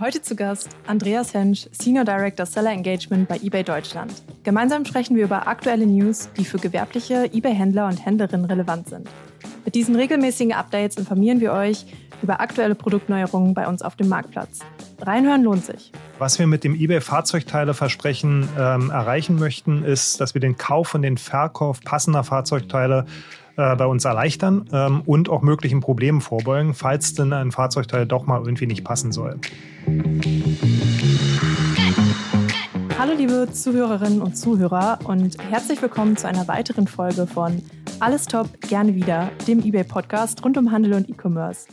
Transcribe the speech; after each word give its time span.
Heute 0.00 0.22
zu 0.22 0.36
Gast 0.36 0.68
Andreas 0.86 1.34
Hensch, 1.34 1.68
Senior 1.72 2.04
Director 2.04 2.46
Seller 2.46 2.70
Engagement 2.70 3.26
bei 3.26 3.36
eBay 3.42 3.64
Deutschland. 3.64 4.12
Gemeinsam 4.44 4.84
sprechen 4.84 5.16
wir 5.16 5.24
über 5.24 5.48
aktuelle 5.48 5.86
News, 5.86 6.28
die 6.36 6.44
für 6.44 6.58
gewerbliche 6.58 7.28
eBay-Händler 7.32 7.88
und 7.88 8.06
Händlerinnen 8.06 8.44
relevant 8.44 8.88
sind. 8.88 9.08
Mit 9.64 9.74
diesen 9.74 9.96
regelmäßigen 9.96 10.52
Updates 10.52 10.96
informieren 10.98 11.40
wir 11.40 11.52
euch 11.52 11.84
über 12.22 12.40
aktuelle 12.40 12.76
Produktneuerungen 12.76 13.54
bei 13.54 13.66
uns 13.66 13.82
auf 13.82 13.96
dem 13.96 14.08
Marktplatz. 14.08 14.60
Reinhören 15.00 15.42
lohnt 15.42 15.64
sich. 15.64 15.90
Was 16.18 16.38
wir 16.38 16.46
mit 16.46 16.62
dem 16.62 16.76
eBay 16.76 17.00
Fahrzeugteile-Versprechen 17.00 18.48
ähm, 18.56 18.90
erreichen 18.90 19.36
möchten, 19.36 19.82
ist, 19.82 20.20
dass 20.20 20.32
wir 20.32 20.40
den 20.40 20.56
Kauf 20.56 20.94
und 20.94 21.02
den 21.02 21.18
Verkauf 21.18 21.80
passender 21.80 22.22
Fahrzeugteile 22.22 23.04
äh, 23.58 23.74
bei 23.74 23.86
uns 23.86 24.04
erleichtern 24.04 24.68
ähm, 24.72 25.02
und 25.04 25.28
auch 25.28 25.42
möglichen 25.42 25.80
Problemen 25.80 26.20
vorbeugen, 26.20 26.74
falls 26.74 27.14
denn 27.14 27.32
ein 27.32 27.50
Fahrzeugteil 27.50 28.06
doch 28.06 28.24
mal 28.24 28.38
irgendwie 28.38 28.66
nicht 28.66 28.84
passen 28.84 29.10
soll. 29.10 29.40
Hallo 32.96 33.14
liebe 33.16 33.48
Zuhörerinnen 33.50 34.22
und 34.22 34.36
Zuhörer 34.36 35.00
und 35.04 35.36
herzlich 35.50 35.82
willkommen 35.82 36.16
zu 36.16 36.28
einer 36.28 36.46
weiteren 36.46 36.86
Folge 36.86 37.26
von 37.26 37.60
Alles 37.98 38.26
Top, 38.26 38.60
gerne 38.60 38.94
wieder, 38.94 39.30
dem 39.48 39.58
eBay-Podcast 39.58 40.44
rund 40.44 40.56
um 40.56 40.70
Handel 40.70 40.94
und 40.94 41.08
E-Commerce. 41.08 41.66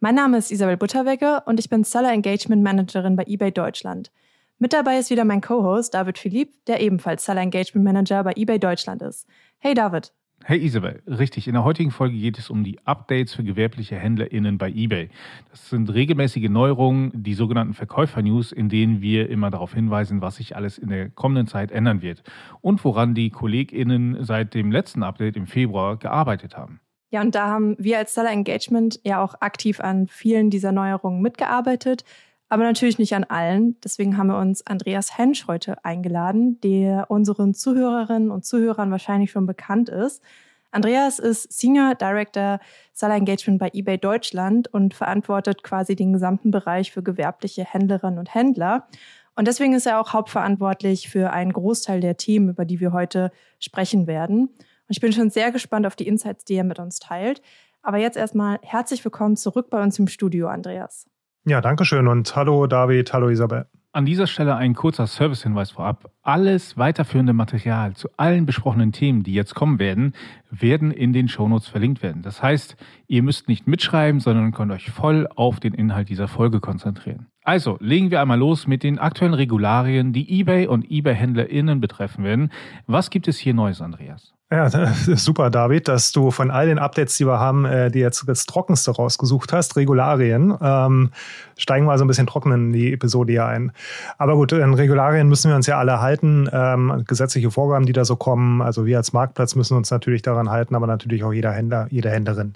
Mein 0.00 0.16
Name 0.16 0.38
ist 0.38 0.50
Isabel 0.50 0.76
Butterwecke 0.76 1.44
und 1.46 1.60
ich 1.60 1.70
bin 1.70 1.84
Seller 1.84 2.12
Engagement 2.12 2.64
Managerin 2.64 3.14
bei 3.14 3.22
eBay 3.28 3.52
Deutschland. 3.52 4.10
Mit 4.58 4.72
dabei 4.72 4.98
ist 4.98 5.10
wieder 5.10 5.24
mein 5.24 5.40
Co-Host 5.40 5.94
David 5.94 6.18
Philipp, 6.18 6.64
der 6.66 6.80
ebenfalls 6.80 7.24
Seller 7.24 7.42
Engagement 7.42 7.84
Manager 7.84 8.24
bei 8.24 8.32
eBay 8.34 8.58
Deutschland 8.58 9.02
ist. 9.02 9.28
Hey 9.58 9.74
David. 9.74 10.12
Hey 10.44 10.58
Isabel, 10.58 11.00
richtig. 11.06 11.46
In 11.46 11.52
der 11.52 11.62
heutigen 11.62 11.92
Folge 11.92 12.16
geht 12.16 12.36
es 12.36 12.50
um 12.50 12.64
die 12.64 12.84
Updates 12.84 13.32
für 13.32 13.44
gewerbliche 13.44 13.94
HändlerInnen 13.94 14.58
bei 14.58 14.70
eBay. 14.70 15.08
Das 15.50 15.70
sind 15.70 15.88
regelmäßige 15.94 16.48
Neuerungen, 16.48 17.12
die 17.14 17.34
sogenannten 17.34 17.74
Verkäufer-News, 17.74 18.50
in 18.50 18.68
denen 18.68 19.00
wir 19.00 19.30
immer 19.30 19.52
darauf 19.52 19.72
hinweisen, 19.72 20.20
was 20.20 20.36
sich 20.36 20.56
alles 20.56 20.78
in 20.78 20.88
der 20.88 21.10
kommenden 21.10 21.46
Zeit 21.46 21.70
ändern 21.70 22.02
wird 22.02 22.24
und 22.60 22.84
woran 22.84 23.14
die 23.14 23.30
KollegInnen 23.30 24.24
seit 24.24 24.54
dem 24.54 24.72
letzten 24.72 25.04
Update 25.04 25.36
im 25.36 25.46
Februar 25.46 25.96
gearbeitet 25.96 26.56
haben. 26.56 26.80
Ja, 27.10 27.20
und 27.20 27.36
da 27.36 27.46
haben 27.46 27.76
wir 27.78 27.98
als 27.98 28.14
Seller 28.14 28.32
Engagement 28.32 28.98
ja 29.04 29.22
auch 29.22 29.34
aktiv 29.40 29.78
an 29.78 30.08
vielen 30.08 30.50
dieser 30.50 30.72
Neuerungen 30.72 31.22
mitgearbeitet, 31.22 32.04
aber 32.52 32.64
natürlich 32.64 32.98
nicht 32.98 33.14
an 33.14 33.24
allen. 33.24 33.80
Deswegen 33.80 34.18
haben 34.18 34.26
wir 34.26 34.36
uns 34.36 34.66
Andreas 34.66 35.16
Hensch 35.16 35.46
heute 35.46 35.82
eingeladen, 35.86 36.60
der 36.60 37.10
unseren 37.10 37.54
Zuhörerinnen 37.54 38.30
und 38.30 38.44
Zuhörern 38.44 38.90
wahrscheinlich 38.90 39.30
schon 39.30 39.46
bekannt 39.46 39.88
ist. 39.88 40.22
Andreas 40.70 41.18
ist 41.18 41.50
Senior 41.50 41.94
Director 41.94 42.60
Seller 42.92 43.14
Engagement 43.14 43.58
bei 43.58 43.70
eBay 43.72 43.96
Deutschland 43.96 44.68
und 44.68 44.92
verantwortet 44.92 45.62
quasi 45.62 45.96
den 45.96 46.12
gesamten 46.12 46.50
Bereich 46.50 46.92
für 46.92 47.02
gewerbliche 47.02 47.64
Händlerinnen 47.64 48.18
und 48.18 48.34
Händler. 48.34 48.86
Und 49.34 49.48
deswegen 49.48 49.72
ist 49.72 49.86
er 49.86 49.98
auch 49.98 50.12
hauptverantwortlich 50.12 51.08
für 51.08 51.32
einen 51.32 51.54
Großteil 51.54 52.02
der 52.02 52.18
Themen, 52.18 52.50
über 52.50 52.66
die 52.66 52.80
wir 52.80 52.92
heute 52.92 53.32
sprechen 53.60 54.06
werden. 54.06 54.48
Und 54.48 54.90
ich 54.90 55.00
bin 55.00 55.14
schon 55.14 55.30
sehr 55.30 55.52
gespannt 55.52 55.86
auf 55.86 55.96
die 55.96 56.06
Insights, 56.06 56.44
die 56.44 56.56
er 56.56 56.64
mit 56.64 56.78
uns 56.78 56.98
teilt. 56.98 57.40
Aber 57.80 57.96
jetzt 57.96 58.18
erstmal 58.18 58.58
herzlich 58.60 59.02
willkommen 59.06 59.38
zurück 59.38 59.70
bei 59.70 59.82
uns 59.82 59.98
im 59.98 60.06
Studio, 60.06 60.48
Andreas. 60.48 61.06
Ja, 61.44 61.60
danke 61.60 61.84
schön 61.84 62.06
und 62.06 62.36
hallo 62.36 62.68
David, 62.68 63.12
hallo 63.12 63.28
Isabel. 63.28 63.66
An 63.90 64.06
dieser 64.06 64.28
Stelle 64.28 64.54
ein 64.54 64.74
kurzer 64.74 65.08
Servicehinweis 65.08 65.72
vorab. 65.72 66.08
Alles 66.22 66.78
weiterführende 66.78 67.32
Material 67.32 67.94
zu 67.94 68.08
allen 68.16 68.46
besprochenen 68.46 68.92
Themen, 68.92 69.24
die 69.24 69.34
jetzt 69.34 69.56
kommen 69.56 69.80
werden, 69.80 70.14
werden 70.50 70.92
in 70.92 71.12
den 71.12 71.26
Shownotes 71.26 71.66
verlinkt 71.66 72.00
werden. 72.00 72.22
Das 72.22 72.44
heißt, 72.44 72.76
ihr 73.08 73.24
müsst 73.24 73.48
nicht 73.48 73.66
mitschreiben, 73.66 74.20
sondern 74.20 74.52
könnt 74.52 74.70
euch 74.70 74.92
voll 74.92 75.26
auf 75.34 75.58
den 75.58 75.74
Inhalt 75.74 76.10
dieser 76.10 76.28
Folge 76.28 76.60
konzentrieren. 76.60 77.26
Also, 77.42 77.76
legen 77.80 78.12
wir 78.12 78.20
einmal 78.20 78.38
los 78.38 78.68
mit 78.68 78.84
den 78.84 79.00
aktuellen 79.00 79.34
Regularien, 79.34 80.12
die 80.12 80.38
eBay 80.38 80.68
und 80.68 80.88
eBay-HändlerInnen 80.88 81.80
betreffen 81.80 82.22
werden. 82.22 82.52
Was 82.86 83.10
gibt 83.10 83.26
es 83.26 83.38
hier 83.38 83.52
Neues, 83.52 83.82
Andreas? 83.82 84.32
Ja, 84.52 84.68
super, 85.16 85.48
David, 85.48 85.88
dass 85.88 86.12
du 86.12 86.30
von 86.30 86.50
all 86.50 86.66
den 86.66 86.78
Updates, 86.78 87.16
die 87.16 87.26
wir 87.26 87.40
haben, 87.40 87.64
äh, 87.64 87.90
die 87.90 88.00
jetzt 88.00 88.22
das 88.26 88.44
Trockenste 88.44 88.90
rausgesucht 88.90 89.50
hast, 89.50 89.76
Regularien. 89.76 90.54
Ähm, 90.60 91.10
steigen 91.56 91.86
wir 91.86 91.96
so 91.96 92.04
ein 92.04 92.08
bisschen 92.08 92.26
trocken 92.26 92.52
in 92.52 92.72
die 92.72 92.92
Episode 92.92 93.32
hier 93.32 93.46
ein. 93.46 93.72
Aber 94.18 94.34
gut, 94.34 94.52
in 94.52 94.74
Regularien 94.74 95.28
müssen 95.28 95.48
wir 95.48 95.56
uns 95.56 95.66
ja 95.66 95.78
alle 95.78 96.02
halten. 96.02 96.50
Ähm, 96.52 97.02
gesetzliche 97.06 97.50
Vorgaben, 97.50 97.86
die 97.86 97.94
da 97.94 98.04
so 98.04 98.16
kommen. 98.16 98.60
Also 98.60 98.84
wir 98.84 98.98
als 98.98 99.14
Marktplatz 99.14 99.54
müssen 99.54 99.74
uns 99.74 99.90
natürlich 99.90 100.20
daran 100.20 100.50
halten, 100.50 100.74
aber 100.74 100.86
natürlich 100.86 101.24
auch 101.24 101.32
jeder 101.32 101.52
Händler, 101.52 101.86
jede 101.88 102.10
Händlerin. 102.10 102.54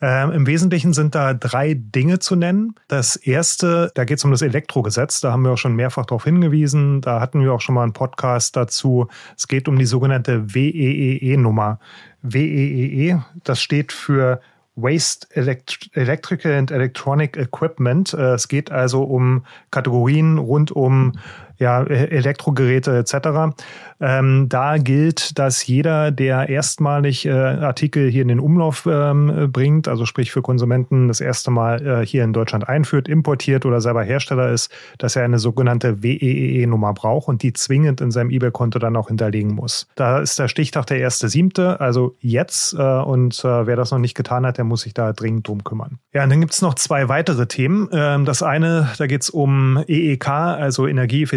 Ähm, 0.00 0.30
Im 0.32 0.46
Wesentlichen 0.46 0.94
sind 0.94 1.14
da 1.14 1.34
drei 1.34 1.74
Dinge 1.74 2.18
zu 2.18 2.34
nennen. 2.34 2.76
Das 2.88 3.16
erste, 3.16 3.90
da 3.94 4.04
geht 4.04 4.18
es 4.18 4.24
um 4.24 4.30
das 4.30 4.40
Elektrogesetz. 4.40 5.20
Da 5.20 5.32
haben 5.32 5.44
wir 5.44 5.52
auch 5.52 5.58
schon 5.58 5.74
mehrfach 5.74 6.06
darauf 6.06 6.24
hingewiesen. 6.24 7.02
Da 7.02 7.20
hatten 7.20 7.42
wir 7.42 7.52
auch 7.52 7.60
schon 7.60 7.74
mal 7.74 7.82
einen 7.82 7.92
Podcast 7.92 8.56
dazu. 8.56 9.08
Es 9.36 9.48
geht 9.48 9.68
um 9.68 9.78
die 9.78 9.86
sogenannte 9.86 10.54
WEEE 10.54 11.25
WEEE-Nummer. 11.26 11.78
WEEE, 12.22 13.10
e, 13.10 13.18
das 13.44 13.60
steht 13.60 13.92
für 13.92 14.40
Waste 14.76 15.26
Elect 15.30 15.90
Electrical 15.94 16.52
and 16.52 16.70
Electronic 16.70 17.36
Equipment. 17.36 18.12
Äh, 18.12 18.34
es 18.34 18.48
geht 18.48 18.70
also 18.70 19.02
um 19.02 19.44
Kategorien 19.70 20.38
rund 20.38 20.70
um 20.70 21.12
ja, 21.58 21.82
Elektrogeräte 21.82 22.96
etc. 22.96 23.54
Ähm, 24.00 24.46
da 24.48 24.76
gilt, 24.76 25.38
dass 25.38 25.66
jeder, 25.66 26.10
der 26.10 26.48
erstmalig 26.48 27.26
äh, 27.26 27.30
Artikel 27.30 28.10
hier 28.10 28.22
in 28.22 28.28
den 28.28 28.40
Umlauf 28.40 28.86
ähm, 28.90 29.50
bringt, 29.50 29.88
also 29.88 30.04
sprich 30.04 30.32
für 30.32 30.42
Konsumenten 30.42 31.08
das 31.08 31.20
erste 31.20 31.50
Mal 31.50 31.86
äh, 31.86 32.06
hier 32.06 32.24
in 32.24 32.32
Deutschland 32.32 32.68
einführt, 32.68 33.08
importiert 33.08 33.64
oder 33.64 33.80
selber 33.80 34.02
Hersteller 34.02 34.50
ist, 34.50 34.70
dass 34.98 35.16
er 35.16 35.24
eine 35.24 35.38
sogenannte 35.38 36.02
WEEE-Nummer 36.02 36.92
braucht 36.92 37.28
und 37.28 37.42
die 37.42 37.52
zwingend 37.52 38.00
in 38.00 38.10
seinem 38.10 38.30
eBay-Konto 38.30 38.78
dann 38.78 38.96
auch 38.96 39.08
hinterlegen 39.08 39.54
muss. 39.54 39.86
Da 39.94 40.18
ist 40.20 40.38
der 40.38 40.48
Stichtag 40.48 40.86
der 40.86 40.98
erste 40.98 41.28
siebte, 41.28 41.80
also 41.80 42.16
jetzt. 42.20 42.74
Äh, 42.74 42.82
und 42.82 43.42
äh, 43.44 43.66
wer 43.66 43.76
das 43.76 43.90
noch 43.90 43.98
nicht 43.98 44.14
getan 44.14 44.44
hat, 44.44 44.58
der 44.58 44.64
muss 44.64 44.82
sich 44.82 44.92
da 44.92 45.12
dringend 45.12 45.48
drum 45.48 45.64
kümmern. 45.64 45.98
Ja, 46.12 46.24
und 46.24 46.30
dann 46.30 46.40
gibt's 46.40 46.60
noch 46.60 46.74
zwei 46.74 47.08
weitere 47.08 47.46
Themen. 47.46 47.88
Ähm, 47.92 48.24
das 48.26 48.42
eine, 48.42 48.90
da 48.98 49.06
geht's 49.06 49.30
um 49.30 49.82
EEK, 49.86 50.28
also 50.28 50.86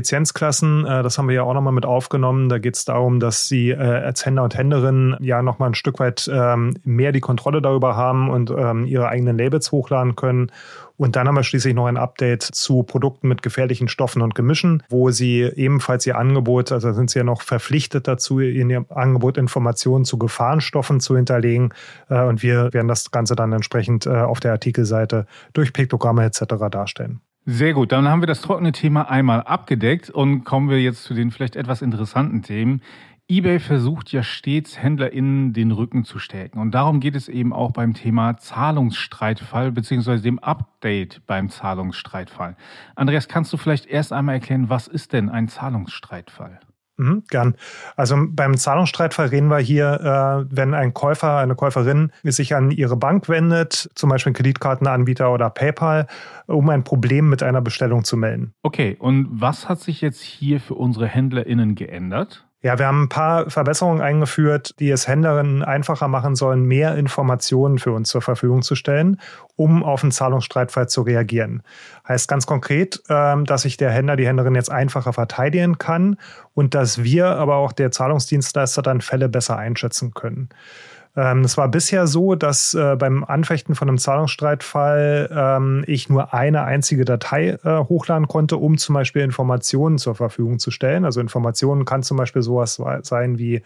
Energieeffizienzklassen. 0.09 0.85
Äh, 0.85 1.03
das 1.03 1.17
haben 1.17 1.27
wir 1.27 1.35
ja 1.35 1.43
auch 1.43 1.53
nochmal 1.53 1.73
mit 1.73 1.85
aufgenommen 1.85 2.49
da 2.49 2.57
geht 2.57 2.75
es 2.75 2.85
darum, 2.85 3.19
dass 3.19 3.47
sie 3.47 3.69
äh, 3.69 3.75
als 3.77 4.25
Händler 4.25 4.43
und 4.43 4.55
Händlerinnen 4.55 5.17
ja 5.19 5.41
nochmal 5.41 5.69
ein 5.69 5.75
Stück 5.75 5.99
weit 5.99 6.29
ähm, 6.31 6.75
mehr 6.83 7.11
die 7.11 7.19
Kontrolle 7.19 7.61
darüber 7.61 7.95
haben 7.95 8.29
und 8.29 8.51
ähm, 8.51 8.85
ihre 8.85 9.07
eigenen 9.07 9.37
Labels 9.37 9.71
hochladen 9.71 10.15
können. 10.15 10.51
Und 10.97 11.15
dann 11.15 11.27
haben 11.27 11.35
wir 11.35 11.43
schließlich 11.43 11.73
noch 11.73 11.85
ein 11.85 11.95
Update 11.95 12.43
zu 12.43 12.83
Produkten 12.83 13.29
mit 13.29 13.41
gefährlichen 13.41 13.87
Stoffen 13.87 14.21
und 14.21 14.35
Gemischen, 14.35 14.83
wo 14.89 15.11
sie 15.11 15.43
ebenfalls 15.43 16.05
ihr 16.05 16.17
Angebot, 16.17 16.73
also 16.73 16.91
sind 16.91 17.09
sie 17.09 17.19
ja 17.19 17.23
noch 17.23 17.41
verpflichtet 17.41 18.05
dazu, 18.05 18.39
in 18.39 18.69
ihrem 18.69 18.85
Angebot 18.89 19.37
Informationen 19.37 20.03
zu 20.03 20.17
Gefahrenstoffen 20.17 20.99
zu 20.99 21.15
hinterlegen. 21.15 21.73
Äh, 22.09 22.23
und 22.23 22.43
wir 22.43 22.73
werden 22.73 22.87
das 22.87 23.11
Ganze 23.11 23.35
dann 23.35 23.53
entsprechend 23.53 24.05
äh, 24.05 24.09
auf 24.09 24.39
der 24.39 24.51
Artikelseite 24.51 25.25
durch 25.53 25.71
Piktogramme 25.71 26.25
etc. 26.25 26.43
darstellen. 26.69 27.21
Sehr 27.45 27.73
gut, 27.73 27.91
dann 27.91 28.07
haben 28.07 28.21
wir 28.21 28.27
das 28.27 28.41
trockene 28.41 28.71
Thema 28.71 29.09
einmal 29.09 29.41
abgedeckt 29.41 30.09
und 30.09 30.43
kommen 30.43 30.69
wir 30.69 30.81
jetzt 30.81 31.03
zu 31.03 31.13
den 31.13 31.31
vielleicht 31.31 31.55
etwas 31.55 31.81
interessanten 31.81 32.43
Themen. 32.43 32.81
eBay 33.27 33.59
versucht 33.59 34.11
ja 34.11 34.23
stets 34.23 34.77
HändlerInnen 34.77 35.53
den 35.53 35.71
Rücken 35.71 36.03
zu 36.03 36.19
stärken. 36.19 36.59
Und 36.59 36.71
darum 36.71 36.99
geht 36.99 37.15
es 37.15 37.29
eben 37.29 37.53
auch 37.53 37.71
beim 37.71 37.93
Thema 37.93 38.37
Zahlungsstreitfall 38.37 39.71
beziehungsweise 39.71 40.21
dem 40.23 40.39
Update 40.39 41.25
beim 41.27 41.49
Zahlungsstreitfall. 41.49 42.55
Andreas, 42.95 43.27
kannst 43.27 43.53
du 43.53 43.57
vielleicht 43.57 43.85
erst 43.85 44.13
einmal 44.13 44.35
erklären, 44.35 44.69
was 44.69 44.87
ist 44.87 45.13
denn 45.13 45.29
ein 45.29 45.47
Zahlungsstreitfall? 45.47 46.59
Mhm, 46.99 47.23
gern. 47.29 47.55
Also 47.95 48.17
beim 48.29 48.57
Zahlungsstreitfall 48.57 49.27
reden 49.27 49.47
wir 49.47 49.59
hier, 49.59 50.45
äh, 50.49 50.53
wenn 50.53 50.73
ein 50.73 50.93
Käufer, 50.93 51.37
eine 51.37 51.55
Käuferin 51.55 52.11
sich 52.23 52.53
an 52.53 52.71
ihre 52.71 52.97
Bank 52.97 53.29
wendet, 53.29 53.89
zum 53.95 54.09
Beispiel 54.09 54.33
Kreditkartenanbieter 54.33 55.31
oder 55.33 55.49
PayPal, 55.49 56.07
um 56.45 56.69
ein 56.69 56.83
Problem 56.83 57.29
mit 57.29 57.41
einer 57.41 57.61
Bestellung 57.61 58.03
zu 58.03 58.17
melden. 58.17 58.53
Okay, 58.63 58.97
und 58.99 59.29
was 59.31 59.69
hat 59.69 59.79
sich 59.79 60.01
jetzt 60.01 60.21
hier 60.21 60.59
für 60.59 60.73
unsere 60.75 61.07
HändlerInnen 61.07 61.75
geändert? 61.75 62.48
Ja, 62.61 62.77
wir 62.77 62.87
haben 62.87 63.03
ein 63.03 63.09
paar 63.09 63.49
Verbesserungen 63.49 64.01
eingeführt, 64.01 64.75
die 64.79 64.89
es 64.89 65.07
Händlerinnen 65.07 65.63
einfacher 65.63 66.09
machen 66.09 66.35
sollen, 66.35 66.63
mehr 66.63 66.95
Informationen 66.95 67.79
für 67.79 67.93
uns 67.93 68.09
zur 68.09 68.21
Verfügung 68.21 68.63
zu 68.63 68.75
stellen, 68.75 69.21
um 69.55 69.81
auf 69.81 70.03
einen 70.03 70.11
Zahlungsstreitfall 70.11 70.89
zu 70.89 71.03
reagieren. 71.03 71.63
Heißt 72.05 72.27
ganz 72.27 72.45
konkret, 72.47 73.01
ähm, 73.07 73.45
dass 73.45 73.61
sich 73.61 73.77
der 73.77 73.91
Händler, 73.91 74.17
die 74.17 74.27
Händlerin 74.27 74.55
jetzt 74.55 74.71
einfacher 74.71 75.13
verteidigen 75.13 75.77
kann 75.77 76.17
und 76.53 76.75
dass 76.75 77.01
wir 77.01 77.27
aber 77.27 77.55
auch 77.55 77.71
der 77.71 77.91
Zahlungsdienstleister 77.91 78.81
dann 78.81 78.99
Fälle 78.99 79.29
besser 79.29 79.57
einschätzen 79.57 80.13
können. 80.13 80.49
Ähm, 81.15 81.41
es 81.41 81.57
war 81.57 81.67
bisher 81.69 82.07
so, 82.07 82.35
dass 82.35 82.73
äh, 82.73 82.95
beim 82.95 83.23
Anfechten 83.23 83.75
von 83.75 83.87
einem 83.87 83.97
Zahlungsstreitfall 83.97 85.29
ähm, 85.31 85.83
ich 85.87 86.09
nur 86.09 86.33
eine 86.33 86.63
einzige 86.63 87.05
Datei 87.05 87.57
äh, 87.63 87.79
hochladen 87.79 88.27
konnte, 88.27 88.57
um 88.57 88.77
zum 88.77 88.93
Beispiel 88.93 89.23
Informationen 89.23 89.97
zur 89.97 90.15
Verfügung 90.15 90.59
zu 90.59 90.71
stellen. 90.71 91.05
Also 91.05 91.19
Informationen 91.19 91.85
kann 91.85 92.03
zum 92.03 92.17
Beispiel 92.17 92.41
sowas 92.41 92.81
sein 93.01 93.37
wie 93.37 93.63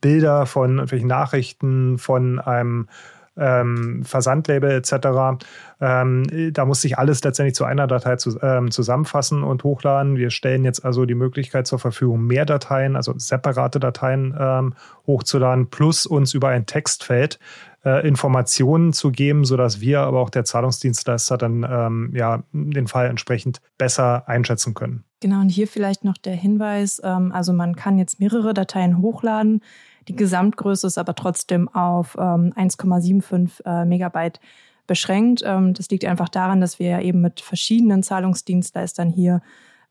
Bilder 0.00 0.46
von 0.46 0.76
irgendwelchen 0.76 1.08
Nachrichten 1.08 1.98
von 1.98 2.38
einem 2.38 2.88
ähm, 3.36 4.02
Versandlabel 4.04 4.70
etc. 4.70 5.44
Ähm, 5.80 6.52
da 6.52 6.64
muss 6.64 6.80
sich 6.80 6.98
alles 6.98 7.22
letztendlich 7.22 7.54
zu 7.54 7.64
einer 7.64 7.86
Datei 7.86 8.16
zu, 8.16 8.38
ähm, 8.42 8.70
zusammenfassen 8.70 9.42
und 9.42 9.64
hochladen. 9.64 10.16
Wir 10.16 10.30
stellen 10.30 10.64
jetzt 10.64 10.84
also 10.84 11.04
die 11.04 11.14
Möglichkeit 11.14 11.66
zur 11.66 11.78
Verfügung, 11.78 12.26
mehr 12.26 12.46
Dateien, 12.46 12.96
also 12.96 13.14
separate 13.16 13.80
Dateien 13.80 14.34
ähm, 14.38 14.74
hochzuladen, 15.06 15.68
plus 15.68 16.06
uns 16.06 16.34
über 16.34 16.48
ein 16.48 16.66
Textfeld 16.66 17.38
äh, 17.84 18.06
Informationen 18.06 18.92
zu 18.92 19.12
geben, 19.12 19.44
sodass 19.44 19.80
wir, 19.80 20.00
aber 20.00 20.20
auch 20.20 20.30
der 20.30 20.44
Zahlungsdienstleister 20.44 21.38
dann 21.38 21.66
ähm, 21.68 22.10
ja 22.14 22.42
den 22.52 22.88
Fall 22.88 23.06
entsprechend 23.06 23.60
besser 23.78 24.28
einschätzen 24.28 24.74
können. 24.74 25.04
Genau, 25.20 25.40
und 25.40 25.48
hier 25.48 25.68
vielleicht 25.68 26.04
noch 26.04 26.18
der 26.18 26.34
Hinweis, 26.34 27.00
ähm, 27.04 27.32
also 27.32 27.52
man 27.52 27.76
kann 27.76 27.98
jetzt 27.98 28.18
mehrere 28.20 28.54
Dateien 28.54 28.98
hochladen. 28.98 29.62
Die 30.08 30.16
Gesamtgröße 30.16 30.86
ist 30.86 30.98
aber 30.98 31.14
trotzdem 31.14 31.68
auf 31.68 32.16
ähm, 32.18 32.52
1,75 32.54 33.64
äh, 33.64 33.84
Megabyte 33.84 34.40
beschränkt. 34.86 35.42
Ähm, 35.44 35.74
das 35.74 35.90
liegt 35.90 36.04
einfach 36.04 36.28
daran, 36.28 36.60
dass 36.60 36.78
wir 36.78 37.00
eben 37.00 37.20
mit 37.20 37.40
verschiedenen 37.40 38.02
Zahlungsdienstleistern 38.02 39.10
hier 39.10 39.42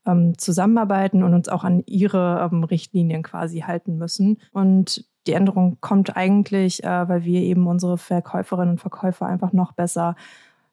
ähm, 0.06 0.38
zusammenarbeiten 0.38 1.22
und 1.22 1.34
uns 1.34 1.48
auch 1.48 1.64
an 1.64 1.82
ihre 1.86 2.48
ähm, 2.50 2.64
Richtlinien 2.64 3.22
quasi 3.22 3.60
halten 3.60 3.98
müssen. 3.98 4.38
Und 4.52 5.04
die 5.26 5.32
Änderung 5.32 5.78
kommt 5.80 6.16
eigentlich, 6.16 6.84
äh, 6.84 7.08
weil 7.08 7.24
wir 7.24 7.42
eben 7.42 7.66
unsere 7.66 7.98
Verkäuferinnen 7.98 8.72
und 8.72 8.80
Verkäufer 8.80 9.26
einfach 9.26 9.52
noch 9.52 9.72
besser 9.72 10.16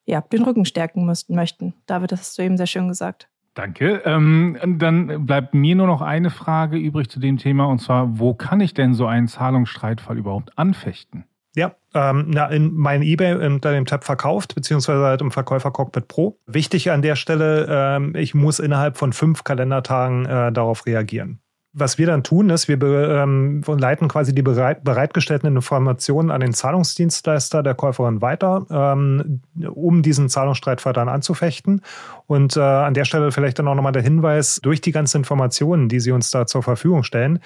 ja, 0.06 0.22
den 0.22 0.44
Rücken 0.44 0.66
stärken 0.66 1.06
müssten, 1.06 1.36
möchten. 1.36 1.74
David, 1.86 2.12
das 2.12 2.20
hast 2.20 2.38
du 2.38 2.44
eben 2.44 2.58
sehr 2.58 2.68
schön 2.68 2.88
gesagt. 2.88 3.30
Danke. 3.54 4.02
Ähm, 4.06 4.58
dann 4.80 5.26
bleibt 5.26 5.54
mir 5.54 5.76
nur 5.76 5.88
noch 5.88 6.02
eine 6.02 6.32
Frage 6.32 6.78
übrig 6.78 7.10
zu 7.10 7.20
dem 7.20 7.38
Thema, 7.38 7.66
und 7.66 7.80
zwar, 7.80 8.20
wo 8.20 8.34
kann 8.34 8.60
ich 8.62 8.74
denn 8.74 8.94
so 8.94 9.06
einen 9.06 9.28
Zahlungsstreitfall 9.28 10.18
überhaupt 10.18 10.58
anfechten? 10.58 11.26
Ja, 11.56 11.76
ähm, 11.94 12.26
na, 12.30 12.48
in 12.48 12.74
mein 12.74 13.04
eBay 13.04 13.46
unter 13.46 13.72
dem 13.72 13.86
Tab 13.86 14.04
verkauft, 14.04 14.56
beziehungsweise 14.56 15.04
halt 15.04 15.22
im 15.22 15.30
Verkäufer 15.30 15.70
Cockpit 15.70 16.08
Pro. 16.08 16.40
Wichtig 16.48 16.90
an 16.90 17.04
der 17.04 17.16
Stelle, 17.16 17.68
ähm, 17.70 18.16
ich 18.16 18.34
muss 18.34 18.58
innerhalb 18.58 18.98
von 18.98 19.14
fünf 19.14 19.44
Kalendertagen 19.44 20.26
äh, 20.26 20.52
darauf 20.52 20.88
reagieren 20.88 21.40
was 21.74 21.98
wir 21.98 22.06
dann 22.06 22.24
tun, 22.24 22.52
ist, 22.52 22.68
wir 22.68 22.82
ähm, 22.82 23.64
leiten 23.68 24.08
quasi 24.08 24.34
die 24.34 24.44
bereit, 24.44 24.84
bereitgestellten 24.84 25.48
Informationen 25.48 26.30
an 26.30 26.42
den 26.42 26.54
Zahlungsdienstleister 26.54 27.64
der 27.64 27.74
Käuferin 27.74 28.22
weiter, 28.22 28.66
ähm, 28.70 29.42
um 29.74 30.04
diesen 30.04 30.30
Zahlungsstreitfall 30.30 30.94
dann 30.94 31.10
anzufechten. 31.10 31.82
Und 32.28 32.56
äh, 32.58 32.62
an 32.62 32.94
der 32.94 33.06
Stelle 33.06 33.32
vielleicht 33.32 33.58
dann 33.58 33.68
auch 33.68 33.76
nochmal 33.76 33.92
der 33.92 34.04
Hinweis, 34.04 34.60
durch 34.62 34.82
die 34.82 34.92
ganzen 34.92 35.18
Informationen, 35.18 35.90
die 35.90 36.00
sie 36.00 36.12
uns 36.12 36.30
da 36.30 36.46
zur 36.46 36.62
Verfügung 36.62 37.04
stellen, 37.04 37.40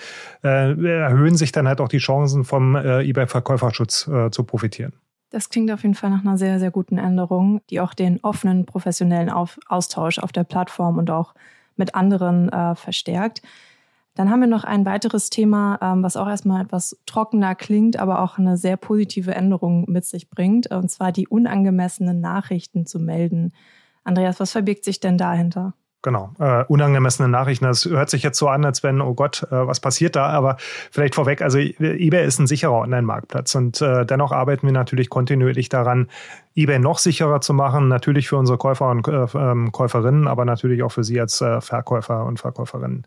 äh, 0.43 0.73
erhöhen 0.73 1.37
sich 1.37 1.53
dann 1.53 1.67
halt 1.67 1.79
auch 1.79 1.87
die 1.87 1.99
Chancen 1.99 2.43
vom 2.43 2.75
äh, 2.75 3.07
eBay-Verkäuferschutz 3.07 4.09
äh, 4.09 4.29
zu 4.29 4.43
profitieren. 4.43 4.91
Das 5.29 5.49
klingt 5.49 5.71
auf 5.71 5.83
jeden 5.83 5.95
Fall 5.95 6.09
nach 6.09 6.21
einer 6.21 6.37
sehr, 6.37 6.59
sehr 6.59 6.71
guten 6.71 6.97
Änderung, 6.97 7.61
die 7.69 7.79
auch 7.79 7.93
den 7.93 8.19
offenen 8.23 8.65
professionellen 8.65 9.29
auf 9.29 9.57
Austausch 9.67 10.19
auf 10.19 10.31
der 10.31 10.43
Plattform 10.43 10.97
und 10.97 11.09
auch 11.11 11.33
mit 11.77 11.95
anderen 11.95 12.49
äh, 12.49 12.75
verstärkt. 12.75 13.41
Dann 14.17 14.31
haben 14.31 14.39
wir 14.39 14.47
noch 14.47 14.63
ein 14.63 14.83
weiteres 14.83 15.29
Thema, 15.29 15.77
ähm, 15.79 16.01
was 16.01 16.17
auch 16.17 16.27
erstmal 16.27 16.63
etwas 16.63 16.97
trockener 17.05 17.53
klingt, 17.53 17.99
aber 17.99 18.23
auch 18.23 18.39
eine 18.39 18.57
sehr 18.57 18.75
positive 18.75 19.35
Änderung 19.35 19.85
mit 19.87 20.05
sich 20.05 20.31
bringt, 20.31 20.71
und 20.71 20.89
zwar 20.89 21.11
die 21.11 21.27
unangemessenen 21.27 22.19
Nachrichten 22.19 22.87
zu 22.87 22.99
melden. 22.99 23.53
Andreas, 24.03 24.39
was 24.39 24.53
verbirgt 24.53 24.85
sich 24.85 24.99
denn 24.99 25.19
dahinter? 25.19 25.75
Genau, 26.01 26.31
äh, 26.39 26.63
unangemessene 26.63 27.27
Nachrichten. 27.27 27.65
Das 27.65 27.85
hört 27.85 28.09
sich 28.09 28.23
jetzt 28.23 28.39
so 28.39 28.47
an, 28.47 28.65
als 28.65 28.81
wenn, 28.81 29.01
oh 29.01 29.13
Gott, 29.13 29.43
äh, 29.51 29.67
was 29.67 29.79
passiert 29.79 30.15
da? 30.15 30.27
Aber 30.27 30.57
vielleicht 30.91 31.13
vorweg, 31.13 31.43
also 31.43 31.59
eBay 31.59 32.25
ist 32.25 32.39
ein 32.39 32.47
sicherer 32.47 32.79
Online-Marktplatz 32.79 33.53
und 33.53 33.81
äh, 33.81 34.03
dennoch 34.05 34.31
arbeiten 34.31 34.65
wir 34.65 34.73
natürlich 34.73 35.09
kontinuierlich 35.09 35.69
daran, 35.69 36.07
eBay 36.57 36.79
noch 36.79 36.97
sicherer 36.97 37.39
zu 37.39 37.53
machen, 37.53 37.87
natürlich 37.87 38.27
für 38.27 38.37
unsere 38.37 38.57
Käufer 38.57 38.89
und 38.89 39.07
äh, 39.07 39.27
ähm, 39.35 39.71
Käuferinnen, 39.71 40.27
aber 40.27 40.43
natürlich 40.43 40.81
auch 40.81 40.91
für 40.91 41.03
Sie 41.03 41.19
als 41.19 41.39
äh, 41.39 41.61
Verkäufer 41.61 42.25
und 42.25 42.39
Verkäuferinnen. 42.39 43.05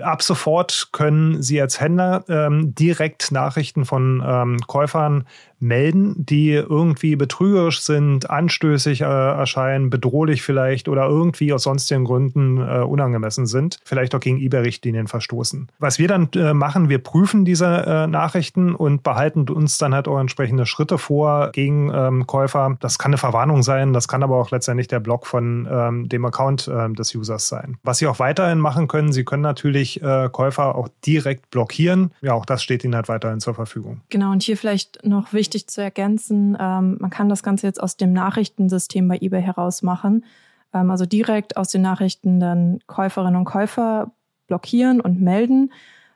Ab 0.00 0.22
sofort 0.22 0.90
können 0.92 1.42
Sie 1.42 1.60
als 1.60 1.80
Händler 1.80 2.24
ähm, 2.28 2.74
direkt 2.74 3.32
Nachrichten 3.32 3.86
von 3.86 4.22
ähm, 4.24 4.58
Käufern 4.66 5.24
melden, 5.64 6.14
die 6.18 6.52
irgendwie 6.52 7.16
betrügerisch 7.16 7.80
sind, 7.80 8.30
anstößig 8.30 9.00
äh, 9.00 9.04
erscheinen, 9.04 9.90
bedrohlich 9.90 10.42
vielleicht 10.42 10.88
oder 10.88 11.06
irgendwie 11.06 11.52
aus 11.52 11.64
sonstigen 11.64 12.04
Gründen 12.04 12.58
äh, 12.58 12.80
unangemessen 12.80 13.46
sind, 13.46 13.78
vielleicht 13.84 14.14
auch 14.14 14.20
gegen 14.20 14.38
eBay-Richtlinien 14.38 15.08
verstoßen. 15.08 15.68
Was 15.78 15.98
wir 15.98 16.06
dann 16.06 16.28
äh, 16.34 16.52
machen, 16.52 16.88
wir 16.88 16.98
prüfen 16.98 17.44
diese 17.44 17.66
äh, 17.66 18.06
Nachrichten 18.06 18.74
und 18.74 19.02
behalten 19.02 19.48
uns 19.48 19.78
dann 19.78 19.94
halt 19.94 20.06
auch 20.06 20.18
entsprechende 20.18 20.66
Schritte 20.66 20.98
vor 20.98 21.50
gegen 21.52 21.90
ähm, 21.92 22.26
Käufer, 22.26 22.73
das 22.80 22.98
kann 22.98 23.10
eine 23.10 23.18
Verwarnung 23.18 23.62
sein, 23.62 23.92
das 23.92 24.08
kann 24.08 24.22
aber 24.22 24.36
auch 24.36 24.50
letztendlich 24.50 24.88
der 24.88 25.00
Block 25.00 25.26
von 25.26 25.68
ähm, 25.70 26.08
dem 26.08 26.24
Account 26.24 26.70
ähm, 26.72 26.94
des 26.94 27.14
Users 27.14 27.48
sein. 27.48 27.78
Was 27.82 27.98
Sie 27.98 28.06
auch 28.06 28.18
weiterhin 28.18 28.58
machen 28.58 28.88
können, 28.88 29.12
Sie 29.12 29.24
können 29.24 29.42
natürlich 29.42 30.02
äh, 30.02 30.28
Käufer 30.30 30.74
auch 30.74 30.88
direkt 31.04 31.50
blockieren. 31.50 32.12
Ja, 32.20 32.34
auch 32.34 32.46
das 32.46 32.62
steht 32.62 32.84
Ihnen 32.84 32.94
halt 32.94 33.08
weiterhin 33.08 33.40
zur 33.40 33.54
Verfügung. 33.54 34.00
Genau, 34.08 34.32
und 34.32 34.42
hier 34.42 34.56
vielleicht 34.56 35.04
noch 35.04 35.32
wichtig 35.32 35.68
zu 35.68 35.82
ergänzen, 35.82 36.56
ähm, 36.60 36.98
man 37.00 37.10
kann 37.10 37.28
das 37.28 37.42
Ganze 37.42 37.66
jetzt 37.66 37.82
aus 37.82 37.96
dem 37.96 38.12
Nachrichtensystem 38.12 39.08
bei 39.08 39.18
eBay 39.20 39.42
heraus 39.42 39.82
machen. 39.82 40.24
Ähm, 40.72 40.90
also 40.90 41.06
direkt 41.06 41.56
aus 41.56 41.68
den 41.68 41.82
Nachrichten 41.82 42.40
dann 42.40 42.80
Käuferinnen 42.86 43.36
und 43.36 43.44
Käufer 43.44 44.12
blockieren 44.46 45.00
und 45.00 45.20
melden. 45.20 45.72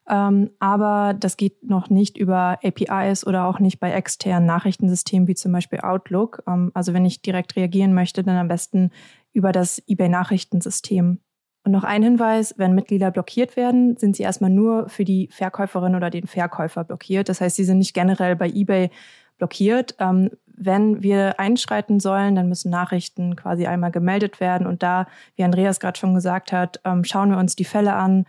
Ähm, 0.08 0.50
aber 0.58 1.14
das 1.18 1.36
geht 1.36 1.68
noch 1.68 1.90
nicht 1.90 2.16
über 2.16 2.58
APIs 2.62 3.26
oder 3.26 3.46
auch 3.46 3.58
nicht 3.58 3.78
bei 3.78 3.92
externen 3.92 4.46
Nachrichtensystemen 4.46 5.28
wie 5.28 5.34
zum 5.34 5.52
Beispiel 5.52 5.80
Outlook. 5.80 6.42
Ähm, 6.46 6.70
also 6.74 6.94
wenn 6.94 7.04
ich 7.04 7.22
direkt 7.22 7.56
reagieren 7.56 7.94
möchte, 7.94 8.22
dann 8.22 8.36
am 8.36 8.48
besten 8.48 8.90
über 9.32 9.52
das 9.52 9.82
eBay-Nachrichtensystem. 9.86 11.18
Und 11.64 11.72
noch 11.72 11.84
ein 11.84 12.02
Hinweis, 12.02 12.54
wenn 12.56 12.74
Mitglieder 12.74 13.10
blockiert 13.10 13.56
werden, 13.56 13.96
sind 13.98 14.16
sie 14.16 14.22
erstmal 14.22 14.50
nur 14.50 14.88
für 14.88 15.04
die 15.04 15.28
Verkäuferin 15.30 15.94
oder 15.94 16.08
den 16.08 16.26
Verkäufer 16.26 16.84
blockiert. 16.84 17.28
Das 17.28 17.42
heißt, 17.42 17.56
sie 17.56 17.64
sind 17.64 17.78
nicht 17.78 17.92
generell 17.92 18.36
bei 18.36 18.48
eBay 18.48 18.90
blockiert. 19.36 19.94
Ähm, 19.98 20.30
wenn 20.46 21.02
wir 21.02 21.38
einschreiten 21.38 22.00
sollen, 22.00 22.34
dann 22.34 22.48
müssen 22.48 22.70
Nachrichten 22.70 23.36
quasi 23.36 23.66
einmal 23.66 23.90
gemeldet 23.90 24.40
werden. 24.40 24.66
Und 24.66 24.82
da, 24.82 25.06
wie 25.36 25.44
Andreas 25.44 25.78
gerade 25.78 25.98
schon 25.98 26.14
gesagt 26.14 26.52
hat, 26.52 26.80
ähm, 26.84 27.04
schauen 27.04 27.30
wir 27.30 27.38
uns 27.38 27.54
die 27.54 27.64
Fälle 27.64 27.94
an 27.94 28.24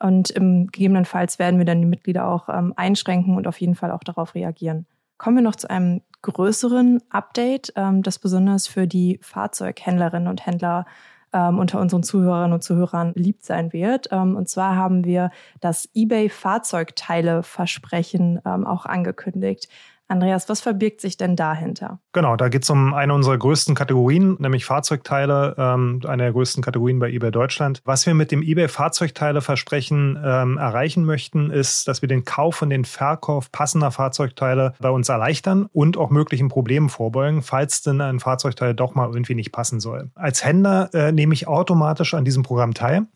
und 0.00 0.30
im 0.30 0.66
gegebenenfalls 0.66 1.38
werden 1.38 1.58
wir 1.58 1.66
dann 1.66 1.80
die 1.80 1.86
Mitglieder 1.86 2.26
auch 2.26 2.48
ähm, 2.48 2.72
einschränken 2.76 3.36
und 3.36 3.46
auf 3.46 3.60
jeden 3.60 3.74
Fall 3.74 3.90
auch 3.90 4.02
darauf 4.02 4.34
reagieren. 4.34 4.86
Kommen 5.18 5.36
wir 5.36 5.42
noch 5.42 5.56
zu 5.56 5.68
einem 5.68 6.00
größeren 6.22 7.02
Update, 7.10 7.72
ähm, 7.76 8.02
das 8.02 8.18
besonders 8.18 8.66
für 8.66 8.86
die 8.86 9.18
Fahrzeughändlerinnen 9.22 10.28
und 10.28 10.46
Händler 10.46 10.86
ähm, 11.32 11.58
unter 11.58 11.80
unseren 11.80 12.02
Zuhörerinnen 12.02 12.52
und 12.52 12.62
Zuhörern 12.62 13.12
beliebt 13.12 13.44
sein 13.44 13.72
wird. 13.72 14.08
Ähm, 14.10 14.36
und 14.36 14.48
zwar 14.48 14.76
haben 14.76 15.04
wir 15.04 15.30
das 15.60 15.88
eBay 15.94 16.28
Fahrzeugteile-Versprechen 16.28 18.40
ähm, 18.44 18.66
auch 18.66 18.86
angekündigt. 18.86 19.68
Andreas, 20.10 20.48
was 20.48 20.60
verbirgt 20.60 21.00
sich 21.00 21.16
denn 21.16 21.36
dahinter? 21.36 22.00
Genau, 22.12 22.34
da 22.34 22.48
geht 22.48 22.64
es 22.64 22.70
um 22.70 22.94
eine 22.94 23.14
unserer 23.14 23.38
größten 23.38 23.76
Kategorien, 23.76 24.36
nämlich 24.40 24.64
Fahrzeugteile, 24.64 25.54
ähm, 25.56 26.00
eine 26.04 26.24
der 26.24 26.32
größten 26.32 26.64
Kategorien 26.64 26.98
bei 26.98 27.10
eBay 27.10 27.30
Deutschland. 27.30 27.80
Was 27.84 28.06
wir 28.06 28.14
mit 28.14 28.32
dem 28.32 28.42
eBay 28.42 28.66
Fahrzeugteile-Versprechen 28.66 30.18
ähm, 30.20 30.58
erreichen 30.58 31.04
möchten, 31.04 31.52
ist, 31.52 31.86
dass 31.86 32.02
wir 32.02 32.08
den 32.08 32.24
Kauf 32.24 32.60
und 32.60 32.70
den 32.70 32.84
Verkauf 32.84 33.52
passender 33.52 33.92
Fahrzeugteile 33.92 34.74
bei 34.80 34.90
uns 34.90 35.08
erleichtern 35.08 35.68
und 35.72 35.96
auch 35.96 36.10
möglichen 36.10 36.48
Problemen 36.48 36.88
vorbeugen, 36.88 37.42
falls 37.42 37.82
denn 37.82 38.00
ein 38.00 38.18
Fahrzeugteil 38.18 38.74
doch 38.74 38.96
mal 38.96 39.08
irgendwie 39.12 39.36
nicht 39.36 39.52
passen 39.52 39.78
soll. 39.78 40.10
Als 40.16 40.44
Händler 40.44 40.90
äh, 40.92 41.12
nehme 41.12 41.34
ich 41.34 41.46
automatisch 41.46 42.14
an 42.14 42.24
diesem 42.24 42.42
Programm 42.42 42.74
teil, 42.74 43.06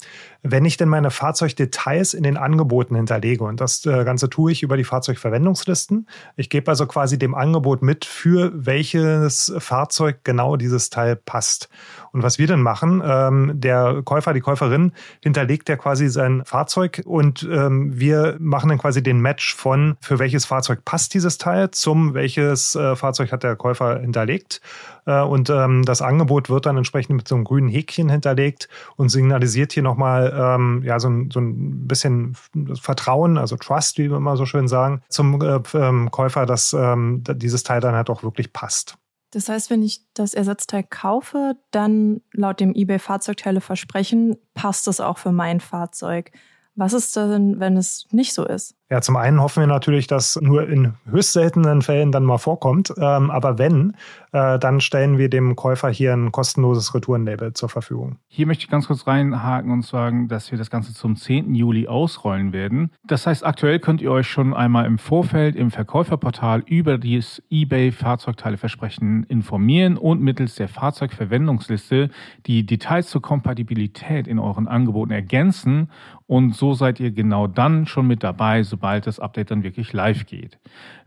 wenn 0.45 0.65
ich 0.65 0.77
denn 0.77 0.89
meine 0.89 1.11
Fahrzeugdetails 1.11 2.15
in 2.15 2.23
den 2.23 2.37
Angeboten 2.37 2.95
hinterlege. 2.95 3.43
Und 3.43 3.61
das 3.61 3.85
äh, 3.85 4.05
Ganze 4.05 4.31
tue 4.31 4.53
ich 4.53 4.63
über 4.63 4.77
die 4.77 4.85
Fahrzeugverwendungslisten. 4.85 6.07
Ich 6.37 6.51
gebe 6.51 6.71
also 6.71 6.84
quasi 6.87 7.19
dem 7.19 7.35
Angebot 7.35 7.83
mit, 7.83 8.05
für 8.05 8.53
welches 8.55 9.53
Fahrzeug 9.59 10.19
genau 10.25 10.57
dieses 10.57 10.91
Teil 10.91 11.17
passt. 11.17 11.69
Und 12.13 12.23
was 12.23 12.39
wir 12.39 12.47
dann 12.47 12.63
machen, 12.63 13.03
ähm, 13.05 13.53
der 13.55 14.03
Käufer, 14.05 14.33
die 14.33 14.41
Käuferin 14.41 14.93
hinterlegt 15.21 15.69
ja 15.69 15.77
quasi 15.77 16.09
sein 16.09 16.45
Fahrzeug 16.45 17.03
und 17.05 17.43
ähm, 17.51 17.99
wir 17.99 18.37
machen 18.39 18.69
dann 18.69 18.79
quasi 18.79 19.03
den 19.03 19.21
Match 19.21 19.55
von, 19.55 19.97
für 20.01 20.19
welches 20.19 20.45
Fahrzeug 20.45 20.85
passt 20.85 21.15
dieses 21.15 21.39
Teil, 21.39 21.73
zum 21.73 22.15
welches 22.15 22.77
äh, 22.77 22.95
Fahrzeug 22.95 23.33
hat 23.33 23.43
der 23.43 23.57
Käufer 23.57 23.99
hinterlegt. 23.99 24.61
Äh, 25.07 25.23
und 25.23 25.51
ähm, 25.51 25.85
das 25.85 26.03
Angebot 26.03 26.51
wird 26.51 26.67
dann 26.67 26.77
entsprechend 26.77 27.17
mit 27.17 27.29
so 27.29 27.35
einem 27.35 27.45
grünen 27.45 27.69
Häkchen 27.69 28.09
hinterlegt 28.09 28.69
und 28.97 29.09
signalisiert 29.09 29.73
hier 29.73 29.83
nochmal 29.83 30.35
ähm, 30.37 30.83
ja, 30.85 30.99
so, 31.01 31.09
ein, 31.09 31.31
so 31.31 31.41
ein 31.41 31.87
bisschen 31.87 32.37
Vertrauen, 32.75 33.39
also 33.39 33.57
Trust, 33.57 33.99
wie 33.99 34.11
wir 34.11 34.17
immer 34.17 34.37
so 34.37 34.47
schön 34.47 34.69
sagen, 34.69 35.03
zum 35.09 35.41
äh, 35.41 35.61
ähm, 35.75 36.11
Käufer, 36.11 36.47
dass 36.47 36.73
ähm, 36.73 37.23
dieses 37.25 37.63
Teil 37.63 37.81
dann 37.81 37.95
halt 37.95 38.11
auch 38.11 38.23
wirklich 38.23 38.53
passt. 38.53 38.97
Das 39.31 39.49
heißt, 39.49 39.69
wenn 39.69 39.83
ich 39.83 40.03
das 40.15 40.33
Ersatzteil 40.33 40.85
kaufe, 40.85 41.57
dann 41.73 42.21
laut 42.33 42.61
dem 42.61 42.73
eBay 42.73 43.01
Fahrzeugteile 43.01 43.61
versprechen, 43.61 44.37
passt 44.55 44.87
es 44.87 45.01
auch 45.01 45.19
für 45.19 45.33
mein 45.33 45.59
Fahrzeug. 45.59 46.31
Was 46.77 46.93
ist 46.93 47.17
denn, 47.17 47.59
wenn 47.59 47.77
es 47.77 48.07
nicht 48.13 48.33
so 48.33 48.47
ist? 48.47 48.77
Ja, 48.91 49.01
zum 49.01 49.17
einen 49.17 49.41
hoffen 49.41 49.61
wir 49.61 49.67
natürlich, 49.67 50.07
dass 50.07 50.39
nur 50.43 50.69
in 50.69 50.93
höchst 51.11 51.33
seltenen 51.33 51.81
Fällen 51.81 52.13
dann 52.13 52.25
mal 52.25 52.37
vorkommt. 52.37 52.93
Ähm, 52.99 53.31
aber 53.31 53.59
wenn, 53.59 53.97
äh, 54.33 54.59
dann 54.59 54.83
stellen 54.83 55.17
wir 55.17 55.31
dem 55.31 55.57
Käufer 55.57 55.89
hier 55.89 56.13
ein 56.13 56.33
kostenloses 56.33 56.95
Retourenlabel 56.95 57.55
zur 57.55 57.71
Verfügung. 57.71 58.19
Hier 58.29 58.47
möchte 58.47 58.65
ich 58.65 58.71
ganz 58.71 58.87
kurz 58.87 59.07
reinhaken 59.07 59.71
und 59.71 59.87
sagen, 59.87 60.29
dass 60.29 60.51
wir 60.51 60.59
das 60.59 60.69
Ganze 60.69 60.93
zum 60.93 61.17
10. 61.17 61.55
Juli 61.55 61.89
ausrollen 61.89 62.53
werden. 62.53 62.91
Das 63.07 63.27
heißt, 63.27 63.47
aktuell 63.47 63.79
könnt 63.79 64.03
ihr 64.03 64.11
euch 64.11 64.29
schon 64.29 64.53
einmal 64.53 64.85
im 64.85 64.99
Vorfeld 64.99 65.57
im 65.57 65.71
Verkäuferportal 65.71 66.63
über 66.67 66.99
das 66.99 67.43
eBay 67.49 67.91
Fahrzeugteileversprechen 67.91 69.25
informieren 69.25 69.97
und 69.97 70.21
mittels 70.21 70.57
der 70.57 70.69
Fahrzeugverwendungsliste 70.69 72.11
die 72.45 72.67
Details 72.67 73.09
zur 73.09 73.23
Kompatibilität 73.23 74.29
in 74.29 74.39
euren 74.39 74.69
Angeboten 74.69 75.13
ergänzen 75.13 75.89
und 76.27 76.55
so 76.55 76.73
seid 76.73 77.01
ihr 77.01 77.11
genau 77.11 77.47
dann 77.47 77.87
schon 77.87 78.07
mit 78.07 78.23
dabei, 78.23 78.63
sobald 78.75 79.07
das 79.07 79.21
Update 79.21 79.53
dann 79.53 79.63
wirklich 79.63 79.93
live 79.93 80.27
geht. 80.27 80.59